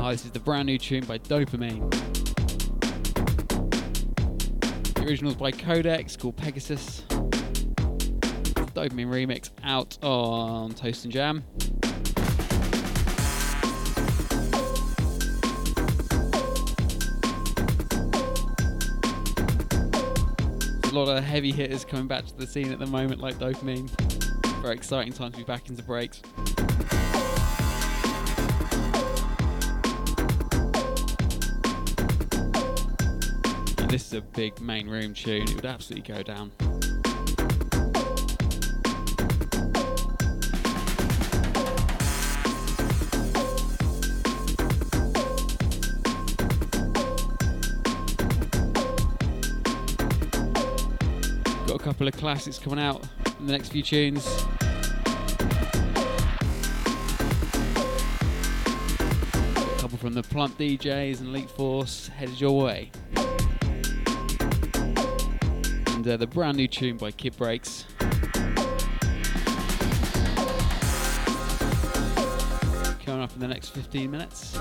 Oh, 0.08 0.12
this 0.12 0.24
is 0.24 0.32
the 0.32 0.40
brand 0.40 0.68
new 0.68 0.78
tune 0.78 1.04
by 1.04 1.18
Dopamine. 1.18 1.92
The 4.94 5.04
original's 5.06 5.36
by 5.36 5.52
Codex 5.52 6.16
called 6.16 6.38
Pegasus. 6.38 7.02
Dopamine 8.72 9.10
remix 9.10 9.50
out 9.66 10.02
on 10.02 10.72
Toast 10.76 11.04
and 11.04 11.12
Jam. 11.12 11.44
A 20.86 20.96
lot 20.96 21.10
of 21.10 21.22
heavy 21.22 21.52
hitters 21.52 21.84
coming 21.84 22.08
back 22.08 22.26
to 22.28 22.38
the 22.38 22.48
scene 22.48 22.72
at 22.72 22.80
the 22.80 22.88
moment, 22.88 23.20
like 23.20 23.36
Dopamine. 23.40 23.90
Very 24.62 24.74
exciting 24.74 25.12
time 25.12 25.34
to 25.34 25.38
be 25.38 25.44
back 25.44 25.68
into 25.68 25.84
breaks. 25.84 26.22
This 33.90 34.08
is 34.08 34.14
a 34.16 34.22
big 34.22 34.60
main 34.60 34.90
room 34.90 35.14
tune. 35.14 35.44
It 35.44 35.56
would 35.56 35.66
absolutely 35.66 36.14
go 36.14 36.22
down. 36.22 36.52
Got 51.66 51.76
a 51.76 51.80
couple 51.80 52.10
of 52.10 52.14
classics 52.18 52.60
coming 52.60 52.80
out 52.80 53.08
in 53.40 53.46
the 53.48 53.54
next 53.54 53.70
few 53.70 53.84
tunes. 53.84 54.28
A 59.56 59.80
couple 59.80 59.98
from 59.98 60.14
the 60.14 60.24
Plump 60.24 60.58
DJs 60.58 61.22
and 61.22 61.30
Elite 61.30 61.50
Force 61.50 62.10
headed 62.10 62.42
your 62.42 62.62
way. 62.62 62.92
And 66.08 66.14
uh, 66.14 66.18
the 66.18 66.28
brand 66.28 66.56
new 66.56 66.70
tune 66.70 66.96
by 66.96 67.12
Kid 67.12 67.36
Breaks. 67.36 67.84
Coming 73.04 73.22
up 73.22 73.34
in 73.34 73.42
the 73.42 73.48
next 73.50 73.72
15 73.72 74.10
minutes. 74.10 74.58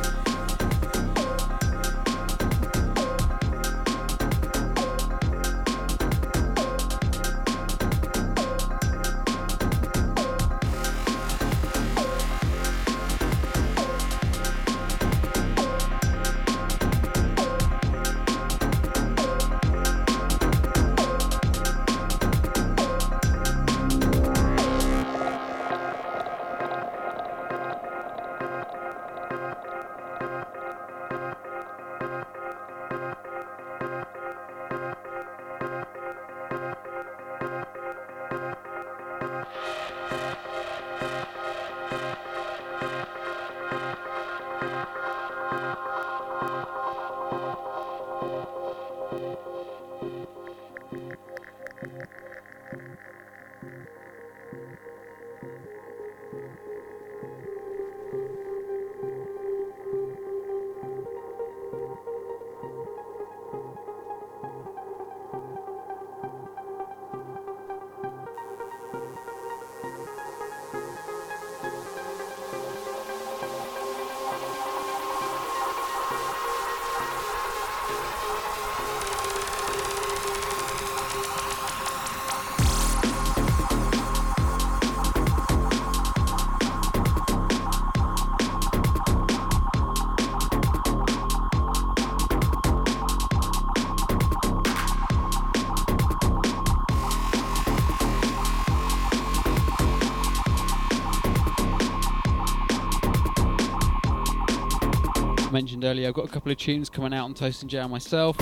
Earlier, 105.86 106.08
I've 106.08 106.14
got 106.14 106.24
a 106.26 106.28
couple 106.28 106.52
of 106.52 106.58
tunes 106.58 106.90
coming 106.90 107.14
out 107.14 107.24
on 107.24 107.34
Toast 107.34 107.62
and 107.62 107.70
Jam 107.70 107.90
myself. 107.90 108.36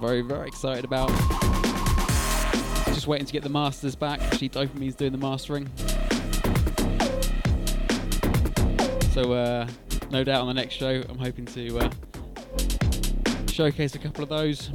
Very, 0.00 0.20
very 0.20 0.46
excited 0.46 0.84
about. 0.84 1.08
Just 2.86 3.06
waiting 3.06 3.26
to 3.26 3.32
get 3.32 3.42
the 3.42 3.48
masters 3.48 3.96
back. 3.96 4.20
Actually, 4.22 4.50
Dopamine's 4.50 4.94
doing 4.94 5.12
the 5.12 5.18
mastering. 5.18 5.68
So, 9.12 9.32
uh, 9.32 9.66
no 10.10 10.22
doubt 10.22 10.42
on 10.42 10.48
the 10.48 10.54
next 10.54 10.74
show, 10.74 11.02
I'm 11.08 11.18
hoping 11.18 11.46
to 11.46 11.78
uh, 11.78 11.90
showcase 13.48 13.94
a 13.94 13.98
couple 13.98 14.22
of 14.22 14.28
those. 14.28 14.70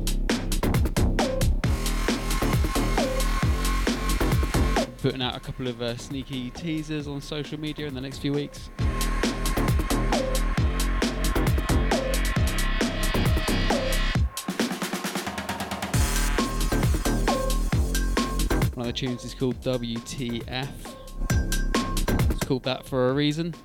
Putting 5.02 5.22
out 5.22 5.36
a 5.36 5.40
couple 5.40 5.68
of 5.68 5.82
uh, 5.82 5.96
sneaky 5.98 6.50
teasers 6.52 7.08
on 7.08 7.22
social 7.22 7.60
media 7.60 7.88
in 7.88 7.94
the 7.94 8.02
next 8.02 8.20
few 8.20 8.34
weeks. 8.34 8.70
Tunes 19.02 19.26
is 19.26 19.34
called 19.34 19.60
WTF. 19.62 20.68
It's 22.30 22.46
called 22.46 22.62
that 22.66 22.86
for 22.86 23.10
a 23.10 23.14
reason. 23.14 23.56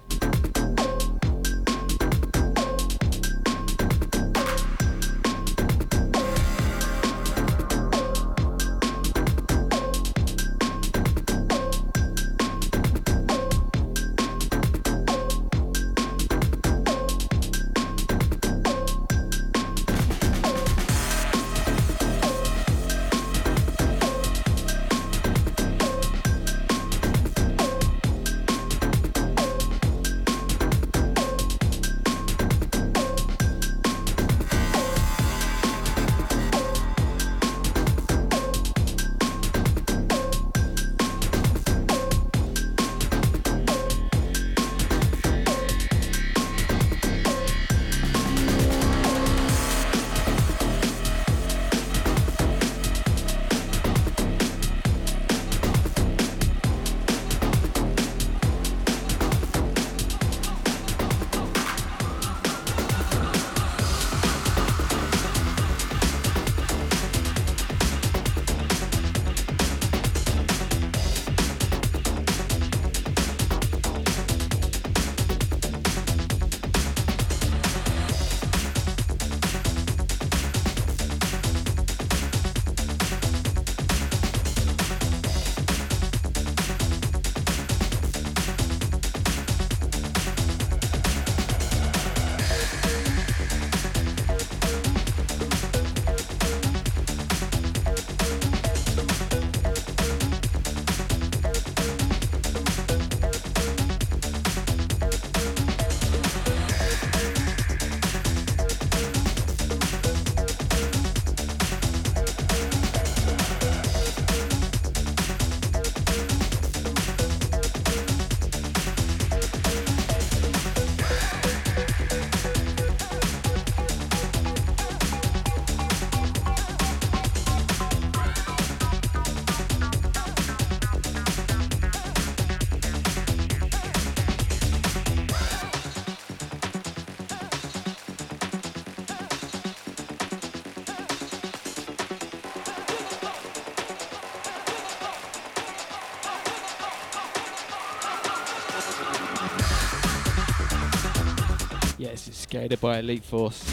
Skated 152.49 152.81
by 152.81 152.99
Elite 153.01 153.25
Force. 153.25 153.65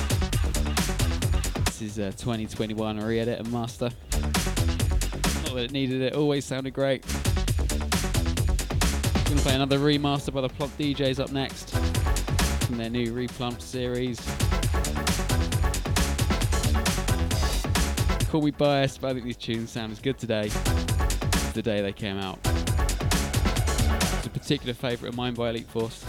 This 1.66 1.82
is 1.84 2.00
uh, 2.00 2.06
a 2.06 2.12
2021 2.12 2.98
re-edit 2.98 3.38
and 3.40 3.52
master. 3.52 3.92
Not 4.14 5.54
that 5.54 5.66
it 5.66 5.72
needed 5.72 6.02
it, 6.02 6.16
always 6.16 6.44
sounded 6.44 6.74
great. 6.74 7.06
Gonna 9.26 9.42
play 9.42 9.54
another 9.54 9.78
remaster 9.78 10.34
by 10.34 10.42
the 10.42 10.50
Plump 10.50 10.76
DJs 10.80 11.20
up 11.20 11.32
next 11.32 11.70
from 12.66 12.78
their 12.78 12.90
new 12.90 13.14
Replump 13.14 13.62
series. 13.62 14.20
Call 18.32 18.42
me 18.42 18.50
biased, 18.50 19.02
but 19.02 19.12
I 19.12 19.14
think 19.14 19.26
these 19.26 19.38
tunes 19.38 19.70
sound 19.70 19.92
as 19.92 20.00
good 20.00 20.18
today 20.18 20.50
the 21.54 21.62
day 21.62 21.82
they 21.82 21.94
came 21.94 22.18
out. 22.18 22.40
It's 22.44 24.26
a 24.26 24.32
particular 24.32 24.74
favourite 24.74 25.10
of 25.12 25.16
mine 25.16 25.36
by 25.36 25.52
Elite 25.52 25.68
Force. 25.68 26.03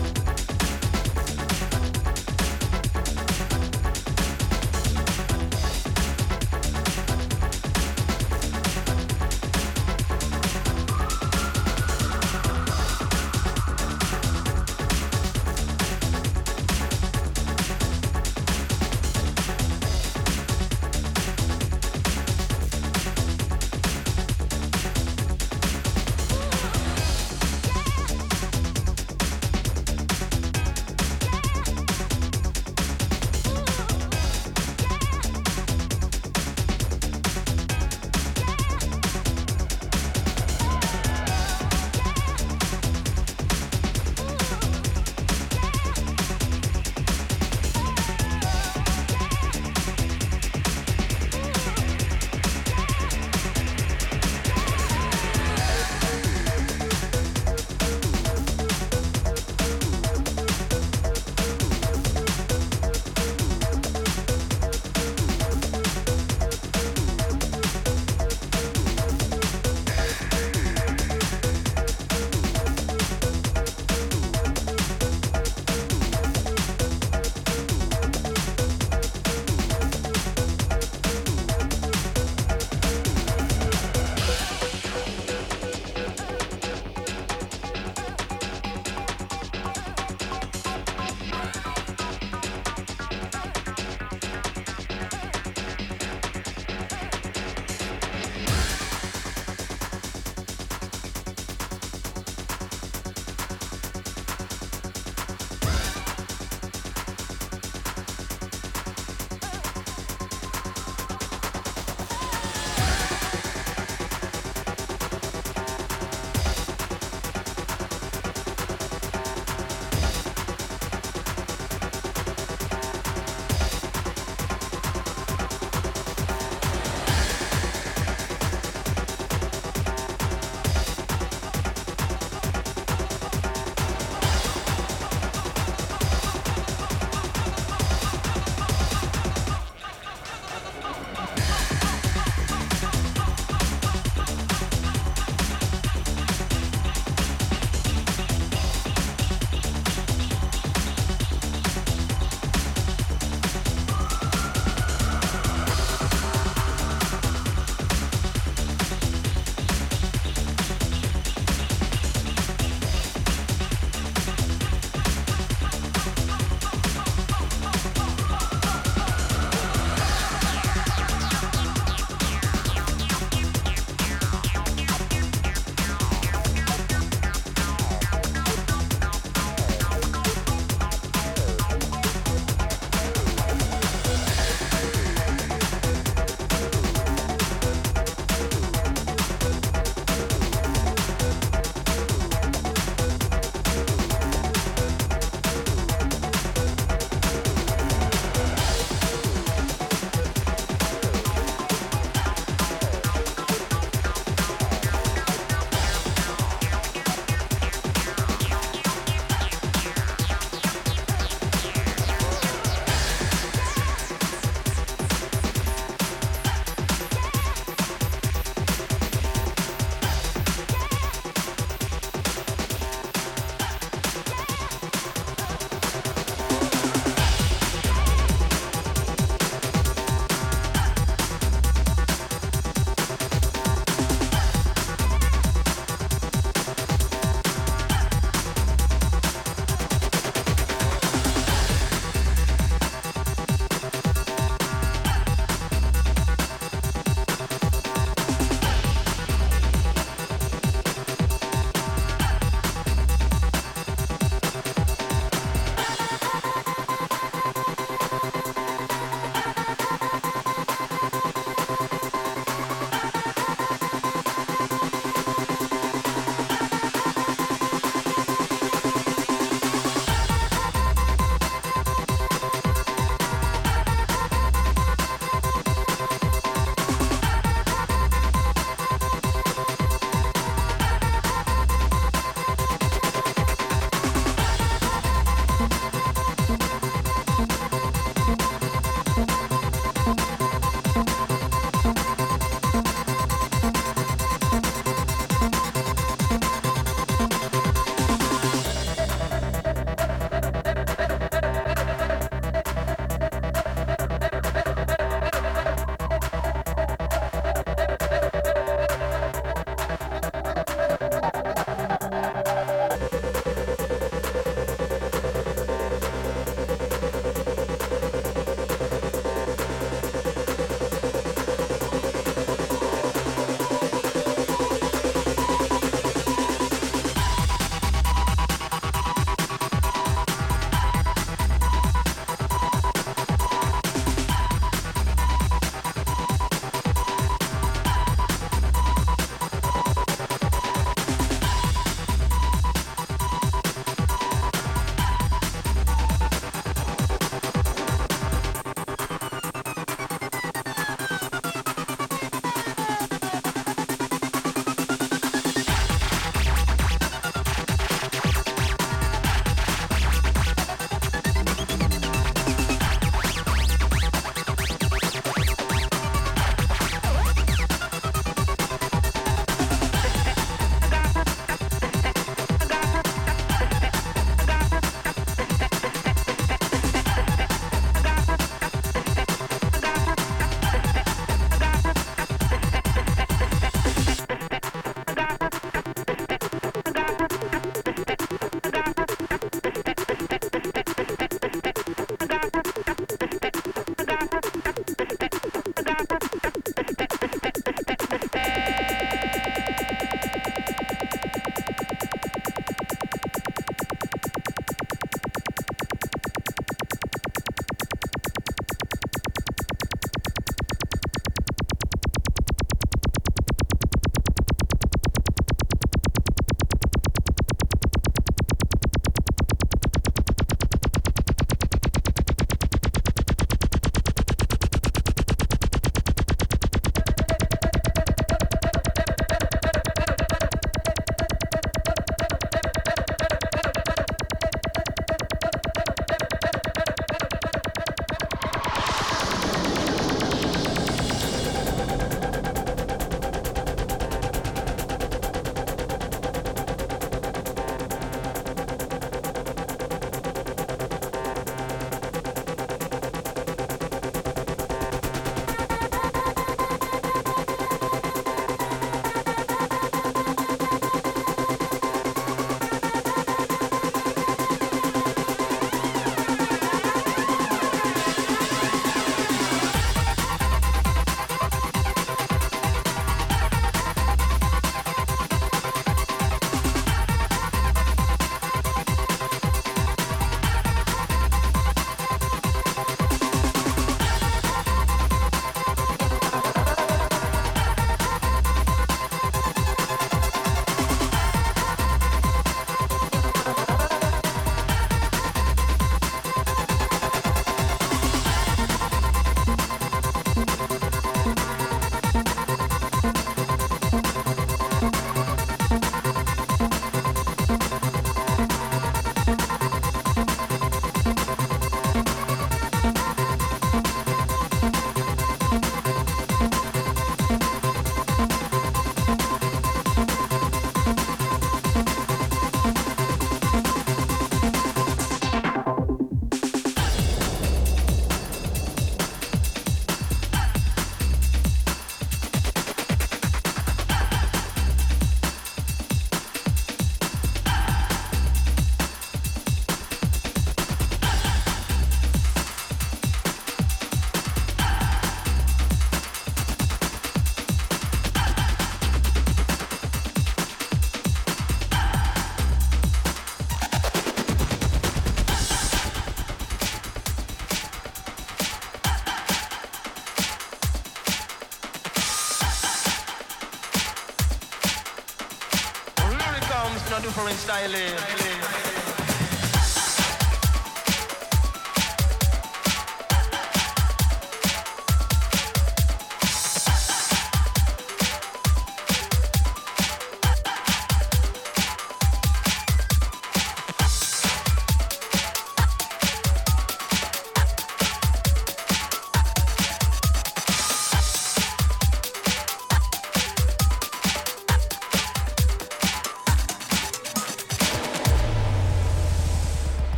el 567.65 568.04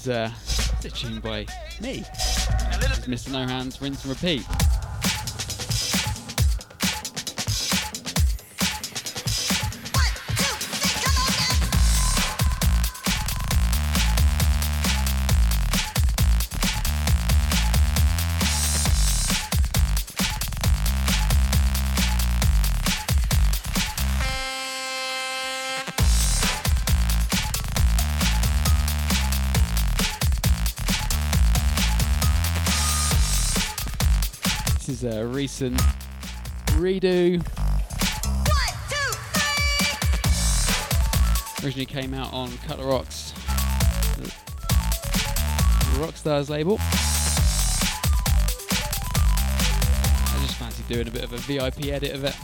is 0.00 0.08
uh, 0.08 0.30
tune 0.94 1.20
by 1.20 1.40
me. 1.80 2.00
Mr. 3.06 3.32
No 3.32 3.46
Hands, 3.46 3.80
rinse 3.82 4.04
and 4.04 4.10
repeat. 4.10 4.59
Recent 35.60 35.80
redo. 36.78 37.44
Originally 41.62 41.84
came 41.84 42.14
out 42.14 42.32
on 42.32 42.50
Cutler 42.66 42.86
Rocks, 42.86 43.34
Rockstars 45.98 46.48
label. 46.48 46.78
I 46.80 46.86
just 50.40 50.54
fancy 50.54 50.82
doing 50.88 51.08
a 51.08 51.10
bit 51.10 51.24
of 51.24 51.34
a 51.34 51.38
VIP 51.38 51.88
edit 51.88 52.14
of 52.14 52.24
it. 52.24 52.34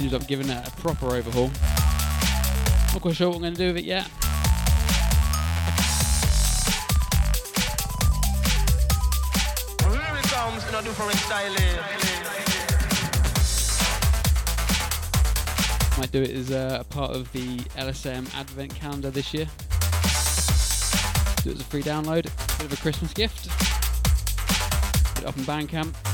Ended 0.00 0.20
up 0.20 0.28
giving 0.28 0.50
it 0.50 0.68
a 0.68 0.70
proper 0.72 1.14
overhaul. 1.14 1.50
Not 2.92 3.00
quite 3.00 3.16
sure 3.16 3.28
what 3.28 3.36
I'm 3.36 3.42
going 3.42 3.54
to 3.54 3.58
do 3.58 3.68
with 3.68 3.78
it 3.78 3.84
yet. 3.84 4.19
Might 11.30 11.54
do 16.10 16.22
it 16.22 16.30
as 16.30 16.50
a 16.50 16.84
part 16.90 17.12
of 17.12 17.30
the 17.30 17.58
LSM 17.78 18.34
Advent 18.34 18.74
calendar 18.74 19.10
this 19.10 19.32
year. 19.32 19.46
Do 21.44 21.50
it 21.50 21.54
as 21.54 21.60
a 21.60 21.64
free 21.64 21.82
download, 21.82 22.24
bit 22.24 22.66
of 22.66 22.72
a 22.72 22.76
Christmas 22.78 23.14
gift. 23.14 23.48
Put 25.14 25.22
it 25.22 25.28
up 25.28 25.36
in 25.36 25.44
Bandcamp. 25.44 26.09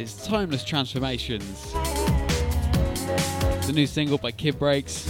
Is 0.00 0.16
Timeless 0.24 0.64
Transformations. 0.64 1.72
The 3.66 3.72
new 3.74 3.86
single 3.86 4.16
by 4.16 4.32
Kid 4.32 4.58
Breaks. 4.58 5.06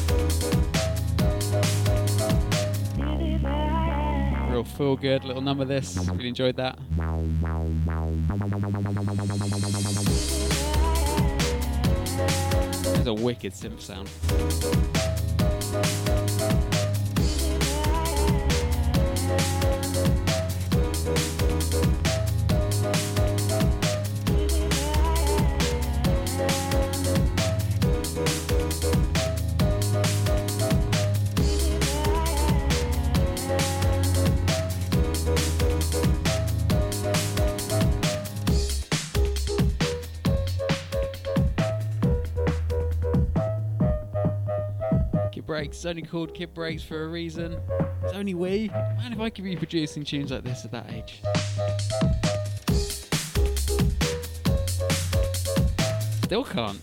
Real 4.51 4.65
feel 4.65 4.97
good 4.97 5.23
little 5.23 5.43
number 5.43 5.65
this. 5.65 5.97
Really 6.11 6.29
enjoyed 6.29 6.57
that. 6.57 6.77
It's 12.97 13.07
a 13.07 13.15
wicked 13.15 13.53
synth 13.53 13.81
sound. 13.81 14.90
Breaks. 45.61 45.77
It's 45.77 45.85
only 45.85 46.01
called 46.01 46.33
Kid 46.33 46.55
Breaks 46.55 46.83
for 46.83 47.05
a 47.05 47.09
reason. 47.09 47.61
It's 48.03 48.15
only 48.15 48.33
we. 48.33 48.69
Man, 48.69 49.13
if 49.13 49.21
I 49.21 49.29
could 49.29 49.45
be 49.45 49.57
producing 49.57 50.05
tunes 50.05 50.31
like 50.31 50.43
this 50.43 50.65
at 50.65 50.71
that 50.73 50.91
age. 50.91 51.21
Still 56.25 56.45
can't. 56.45 56.81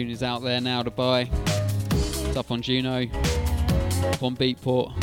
Tune 0.00 0.10
is 0.10 0.22
out 0.22 0.42
there 0.42 0.62
now 0.62 0.82
to 0.82 0.90
buy. 0.90 1.28
It's 1.90 2.34
up 2.34 2.50
on 2.50 2.62
Juno, 2.62 3.02
up 3.02 4.22
on 4.22 4.34
Beatport. 4.34 4.94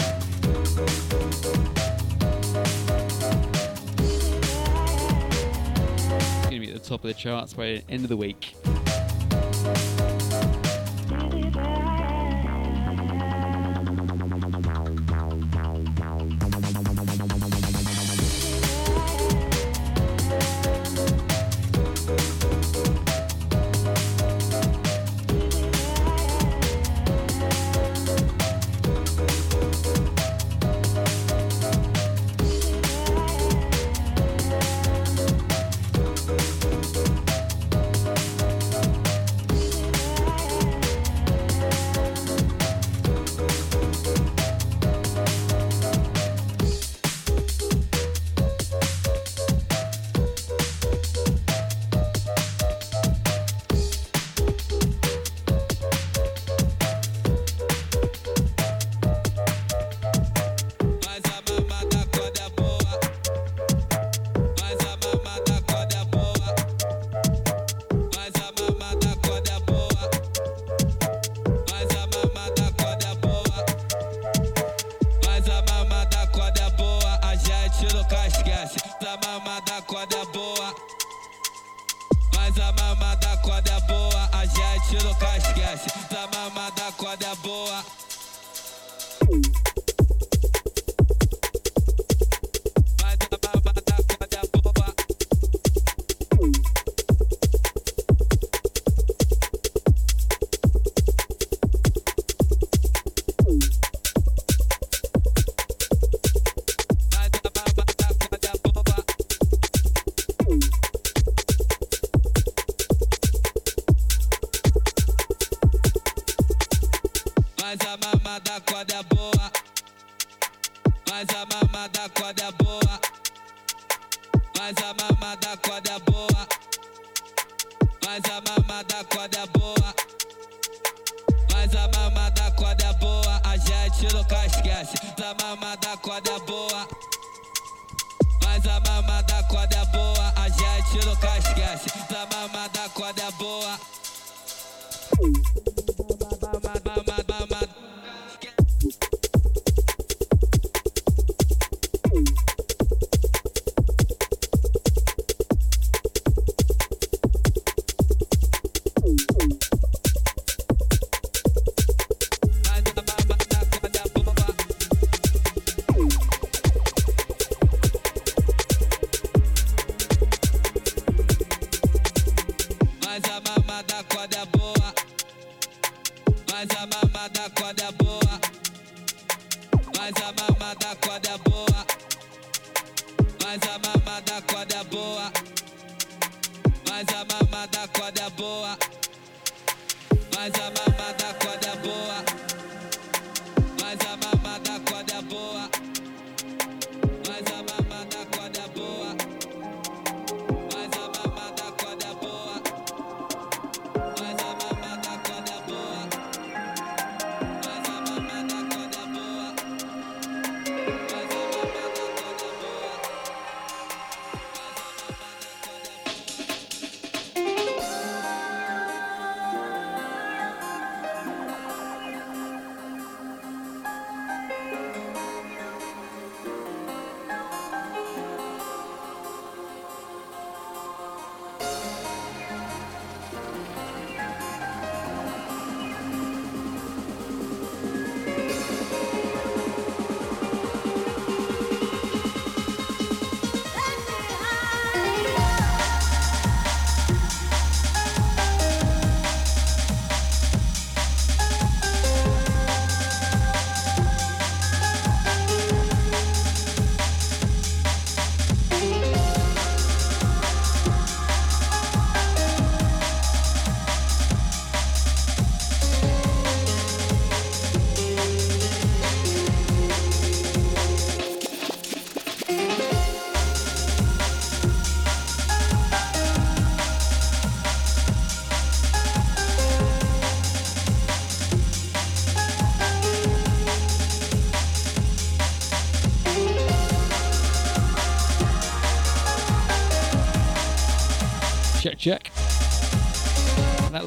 It's 6.34 6.46
going 6.46 6.52
to 6.52 6.60
be 6.60 6.70
at 6.70 6.74
the 6.74 6.80
top 6.80 7.04
of 7.04 7.10
the 7.10 7.14
charts 7.14 7.54
by 7.54 7.66
the 7.66 7.84
end 7.90 8.06
of 8.06 8.10
the 8.10 8.18
week. 8.18 8.47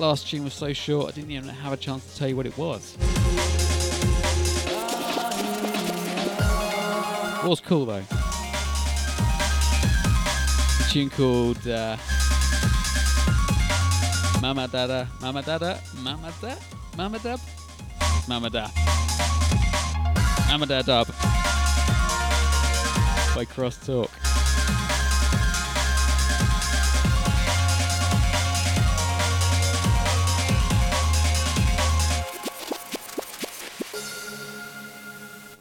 Last 0.01 0.29
tune 0.29 0.45
was 0.45 0.55
so 0.55 0.73
short, 0.73 1.09
I 1.09 1.11
didn't 1.13 1.31
even 1.31 1.49
have 1.51 1.75
a 1.75 1.77
chance 1.77 2.11
to 2.11 2.19
tell 2.19 2.27
you 2.27 2.35
what 2.35 2.47
it 2.47 2.57
was. 2.57 2.97
It 7.45 7.49
was 7.49 7.61
cool 7.61 7.85
though. 7.85 8.03
A 10.81 10.89
tune 10.91 11.11
called 11.11 11.69
uh, 11.69 11.99
Mama 14.41 14.69
Dada, 14.69 15.07
Mama 15.21 15.43
Dada, 15.43 15.79
Mama 16.03 16.33
Da, 16.41 16.55
Mama 16.97 17.19
Dub, 17.19 17.41
Mama 18.27 18.49
Da, 18.49 18.69
Mama 20.49 20.67
Da 20.67 20.81
Dub 20.81 21.09
by 23.35 23.45
Cross 23.45 23.87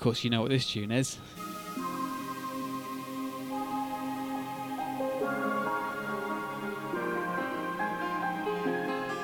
course, 0.10 0.24
you 0.24 0.32
know 0.32 0.42
what 0.42 0.50
this 0.50 0.66
tune 0.66 0.92
is. 0.92 1.20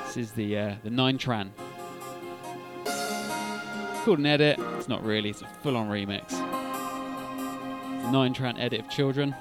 This 0.05 0.17
is 0.17 0.31
the 0.33 0.55
uh, 0.55 0.75
the 0.83 0.91
Nine 0.91 1.17
Tran. 1.17 1.49
It's 2.85 4.05
called 4.05 4.19
an 4.19 4.27
edit. 4.27 4.59
It's 4.77 4.87
not 4.87 5.03
really. 5.03 5.31
It's 5.31 5.41
a 5.41 5.47
full-on 5.63 5.89
remix. 5.89 6.33
Nine 8.11 8.35
Tran 8.35 8.59
edit 8.59 8.81
of 8.81 8.89
Children. 8.91 9.33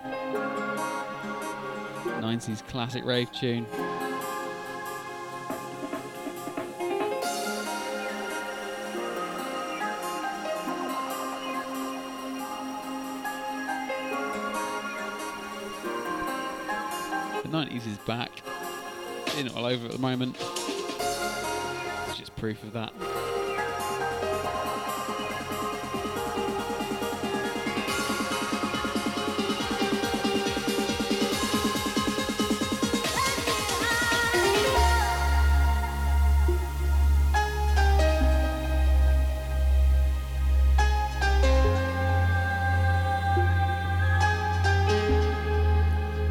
90s 2.23 2.67
classic 2.69 3.05
rave 3.05 3.31
tune. 3.33 3.67
All 19.65 19.71
over 19.71 19.87
at 19.87 19.93
the 19.93 19.99
moment. 19.99 20.37
It's 22.09 22.19
just 22.19 22.37
proof 22.37 22.63
of 22.65 22.73
that. 22.75 22.93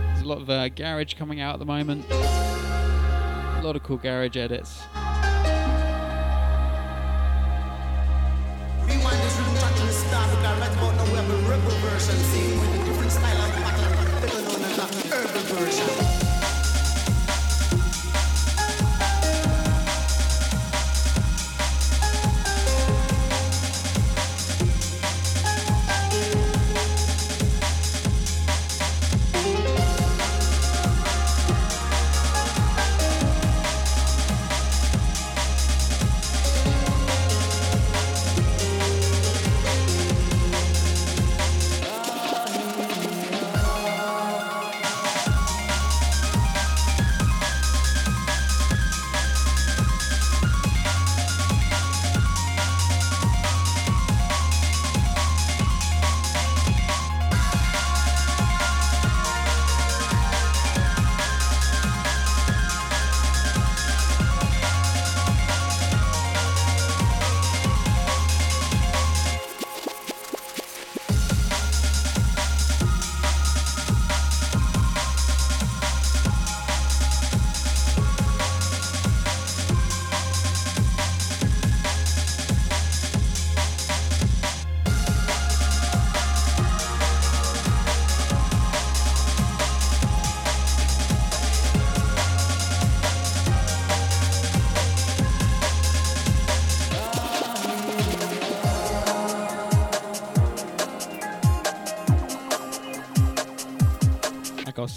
There's 0.07 0.21
a 0.21 0.27
lot 0.27 0.37
of 0.37 0.49
uh, 0.49 0.69
garage 0.69 1.15
coming 1.15 1.41
out 1.41 1.53
at 1.53 1.59
the 1.59 1.65
moment. 1.65 2.05
Lot 3.63 3.77
of 3.77 3.83
cool 3.83 3.95
garage 3.95 4.35
edits. 4.35 4.82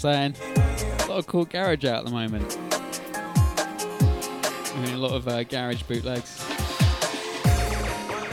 Saying, 0.07 0.35
a 1.01 1.05
lot 1.07 1.17
of 1.17 1.27
cool 1.27 1.43
garage 1.43 1.83
out 1.83 1.99
at 1.99 2.05
the 2.05 2.11
moment. 2.11 2.57
I 4.73 4.79
mean, 4.79 4.93
a 4.93 4.97
lot 4.97 5.11
of 5.11 5.27
uh, 5.27 5.43
garage 5.43 5.83
bootlegs. 5.83 6.45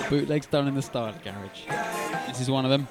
Bootlegs 0.08 0.46
done 0.46 0.68
in 0.68 0.76
the 0.76 0.82
style 0.82 1.08
of 1.08 1.24
garage. 1.24 1.64
This 2.28 2.40
is 2.40 2.48
one 2.48 2.64
of 2.64 2.70
them. 2.70 2.86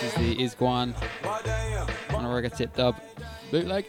This 0.00 0.02
is 0.02 0.14
the 0.14 0.36
Isguan 0.36 0.94
on 2.14 2.24
a 2.24 2.28
reggae 2.28 2.56
tip 2.56 2.74
dub 2.74 2.96
bootleg. 3.50 3.84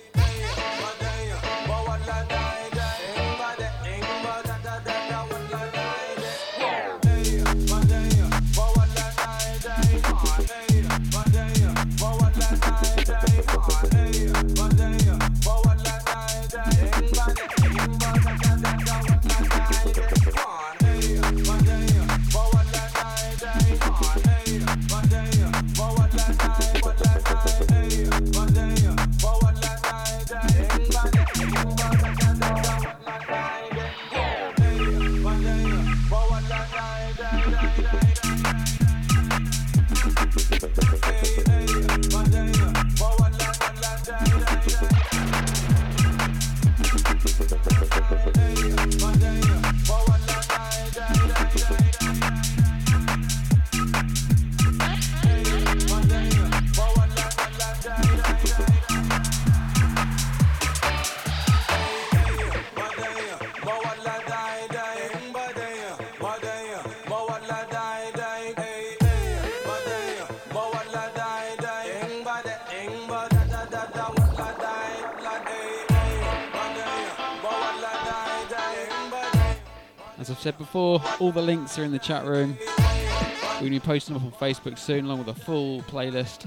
Before, 80.71 81.03
all 81.19 81.33
the 81.33 81.41
links 81.41 81.77
are 81.77 81.83
in 81.83 81.91
the 81.91 81.99
chat 81.99 82.23
room. 82.23 82.57
We're 82.77 83.59
going 83.59 83.65
to 83.65 83.69
be 83.71 83.79
posting 83.81 84.13
them 84.13 84.25
up 84.25 84.41
on 84.41 84.49
Facebook 84.49 84.79
soon, 84.79 85.03
along 85.03 85.25
with 85.25 85.27
a 85.27 85.33
full 85.33 85.81
playlist. 85.81 86.45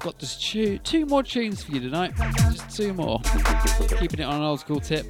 Got 0.00 0.18
just 0.18 0.42
two, 0.42 0.78
two 0.78 1.06
more 1.06 1.22
tunes 1.22 1.62
for 1.62 1.70
you 1.70 1.78
tonight. 1.78 2.14
Just 2.16 2.76
two 2.76 2.92
more. 2.92 3.20
Keeping 4.00 4.18
it 4.18 4.24
on 4.24 4.34
an 4.34 4.42
old 4.42 4.58
school 4.58 4.80
tip. 4.80 5.06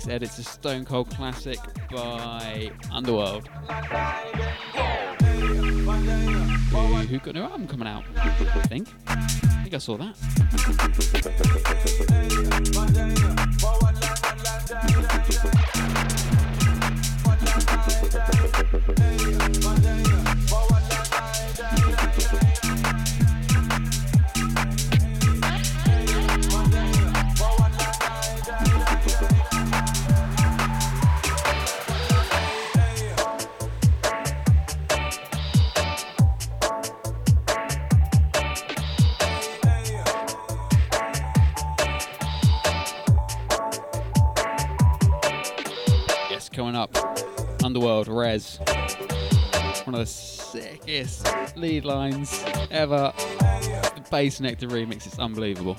Next 0.00 0.08
edit's 0.08 0.38
a 0.38 0.42
Stone 0.42 0.86
Cold 0.86 1.10
Classic 1.10 1.58
by 1.90 2.70
Underworld. 2.90 3.48
Who, 7.08 7.18
got 7.18 7.34
new 7.34 7.42
album 7.42 7.68
coming 7.68 7.86
out? 7.86 8.04
I 8.16 8.62
think. 8.68 8.88
I 9.06 9.62
think 9.62 9.74
I 9.74 9.78
saw 9.78 9.98
that. 9.98 10.16
Rez. 48.08 48.58
One 49.84 49.94
of 49.94 50.00
the 50.00 50.06
sickest 50.06 51.26
lead 51.56 51.84
lines 51.84 52.44
ever. 52.70 53.12
The 53.16 54.02
Bassnectar 54.10 54.68
remix 54.68 55.06
is 55.06 55.18
unbelievable. 55.18 55.76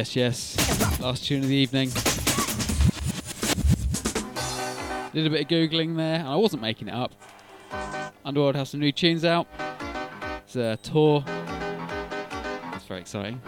Yes, 0.00 0.16
yes. 0.16 0.98
Last 0.98 1.26
tune 1.26 1.42
of 1.42 1.48
the 1.50 1.54
evening. 1.54 1.90
Did 5.12 5.26
a 5.26 5.28
bit 5.30 5.42
of 5.42 5.48
googling 5.48 5.94
there, 5.94 6.20
and 6.20 6.26
I 6.26 6.36
wasn't 6.36 6.62
making 6.62 6.88
it 6.88 6.94
up. 6.94 7.12
Underworld 8.24 8.54
has 8.54 8.70
some 8.70 8.80
new 8.80 8.92
tunes 8.92 9.26
out. 9.26 9.46
It's 10.38 10.56
a 10.56 10.78
tour. 10.82 11.22
It's 12.72 12.86
very 12.86 13.00
exciting. 13.00 13.42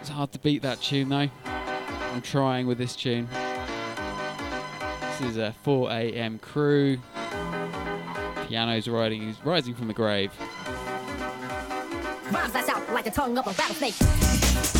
It's 0.00 0.08
hard 0.08 0.32
to 0.32 0.38
beat 0.38 0.62
that 0.62 0.80
tune 0.80 1.10
though. 1.10 1.28
I'm 1.44 2.22
trying 2.22 2.66
with 2.66 2.78
this 2.78 2.96
tune. 2.96 3.28
This 5.02 5.20
is 5.32 5.36
a 5.36 5.54
4 5.62 5.90
a.m. 5.90 6.38
crew. 6.38 6.96
Piano's 8.46 8.88
riding, 8.88 9.36
rising 9.44 9.74
from 9.74 9.88
the 9.88 9.94
grave. 9.94 10.32
Tongue 13.10 13.38
of 13.38 13.46
a 13.46 13.52
rattlesnake. 13.52 14.77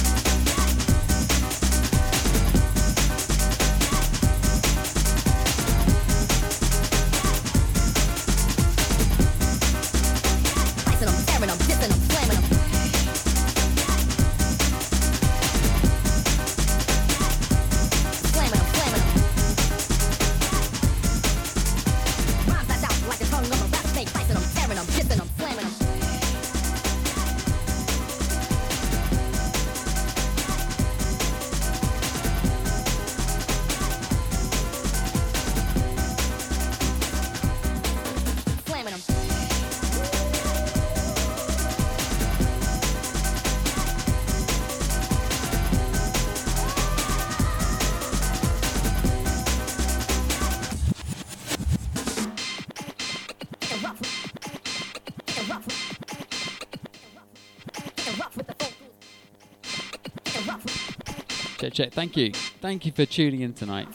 Thank 61.86 62.16
you. 62.16 62.32
Thank 62.32 62.86
you 62.86 62.92
for 62.92 63.06
tuning 63.06 63.42
in 63.42 63.54
tonight. 63.54 63.86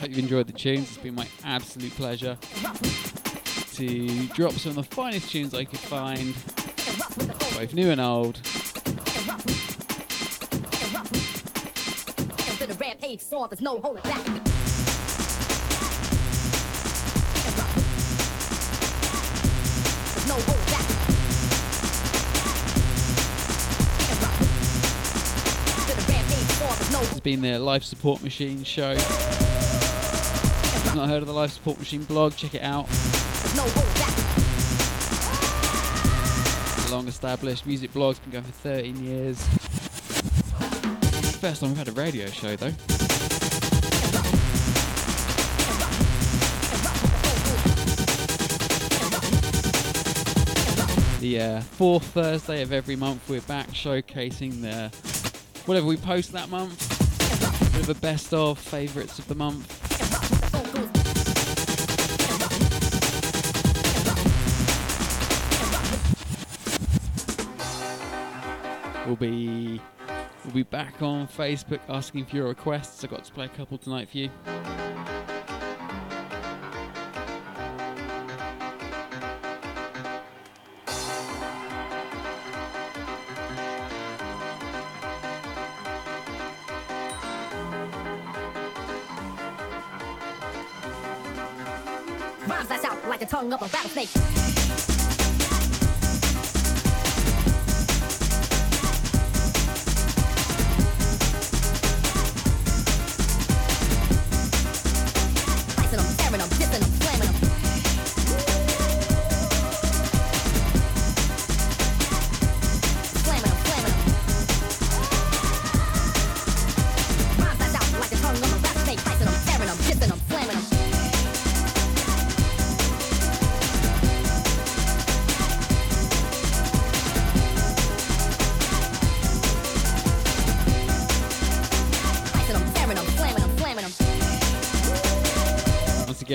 Hope 0.00 0.08
you've 0.08 0.18
enjoyed 0.18 0.48
the 0.48 0.52
tunes. 0.52 0.88
It's 0.88 0.96
been 0.96 1.14
my 1.14 1.28
absolute 1.44 1.92
pleasure 1.92 2.36
to 3.74 4.26
drop 4.28 4.52
some 4.52 4.70
of 4.70 4.76
the 4.76 4.94
finest 4.94 5.30
tunes 5.30 5.54
I 5.54 5.64
could 5.64 5.78
find, 5.78 6.34
both 7.56 7.72
new 7.72 7.90
and 7.90 8.00
old. 8.00 8.40
Rampage 12.80 13.20
there's 13.28 13.60
no 13.60 13.78
holding 13.78 14.02
back. 14.02 14.49
Has 27.20 27.24
been 27.24 27.42
the 27.42 27.58
Life 27.58 27.84
Support 27.84 28.22
Machine 28.22 28.64
show. 28.64 28.92
If 28.92 29.00
you've 30.84 30.94
not 30.94 31.10
heard 31.10 31.20
of 31.20 31.26
the 31.26 31.34
Life 31.34 31.50
Support 31.50 31.78
Machine 31.78 32.04
blog, 32.04 32.34
check 32.34 32.54
it 32.54 32.62
out. 32.62 32.86
It's 32.88 33.54
a 36.88 36.94
long 36.94 37.06
established 37.08 37.66
music 37.66 37.92
blog, 37.92 38.12
it's 38.12 38.20
been 38.20 38.30
going 38.30 38.44
for 38.44 38.52
13 38.52 39.04
years. 39.04 39.38
First 41.40 41.60
time 41.60 41.70
we've 41.70 41.78
had 41.78 41.88
a 41.88 41.92
radio 41.92 42.26
show 42.28 42.56
though. 42.56 42.70
The 51.20 51.40
uh, 51.40 51.60
fourth 51.60 52.04
Thursday 52.04 52.62
of 52.62 52.72
every 52.72 52.96
month, 52.96 53.28
we're 53.28 53.42
back 53.42 53.68
showcasing 53.72 54.62
the 54.62 54.90
whatever 55.66 55.86
we 55.86 55.98
post 55.98 56.32
that 56.32 56.48
month. 56.48 56.89
A 57.90 57.94
best 57.94 58.32
of 58.32 58.56
favourites 58.56 59.18
of 59.18 59.26
the 59.26 59.34
month. 59.34 59.66
We'll 69.06 69.16
be 69.16 69.80
we'll 70.44 70.54
be 70.54 70.62
back 70.62 71.02
on 71.02 71.26
Facebook 71.26 71.80
asking 71.88 72.26
for 72.26 72.36
your 72.36 72.46
requests. 72.46 73.02
I 73.02 73.08
got 73.08 73.24
to 73.24 73.32
play 73.32 73.46
a 73.46 73.48
couple 73.48 73.76
tonight 73.76 74.08
for 74.08 74.18
you. 74.18 74.30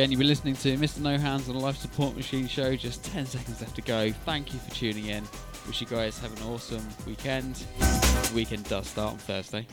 Again, 0.06 0.11
you've 0.11 0.19
been 0.19 0.27
listening 0.27 0.56
to 0.56 0.77
Mr. 0.77 0.99
No 0.99 1.18
Hands 1.18 1.49
on 1.49 1.56
the 1.56 1.61
Life 1.61 1.77
Support 1.77 2.15
Machine 2.15 2.48
show. 2.48 2.76
Just 2.76 3.03
10 3.06 3.26
seconds 3.26 3.60
left 3.60 3.76
to 3.76 3.82
go. 3.82 4.11
Thank 4.23 4.53
you 4.53 4.60
for 4.60 4.69
tuning 4.69 5.07
in. 5.07 5.23
Wish 5.65 5.82
you 5.82 5.88
guys 5.88 6.19
have 6.19 6.32
an 6.40 6.48
awesome 6.48 6.88
weekend. 7.07 7.56
The 7.80 8.32
weekend 8.36 8.65
does 8.65 8.86
start 8.86 9.14
on 9.14 9.18
Thursday. 9.18 9.65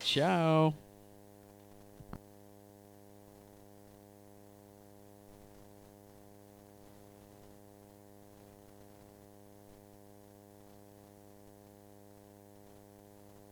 Ciao. 0.00 0.72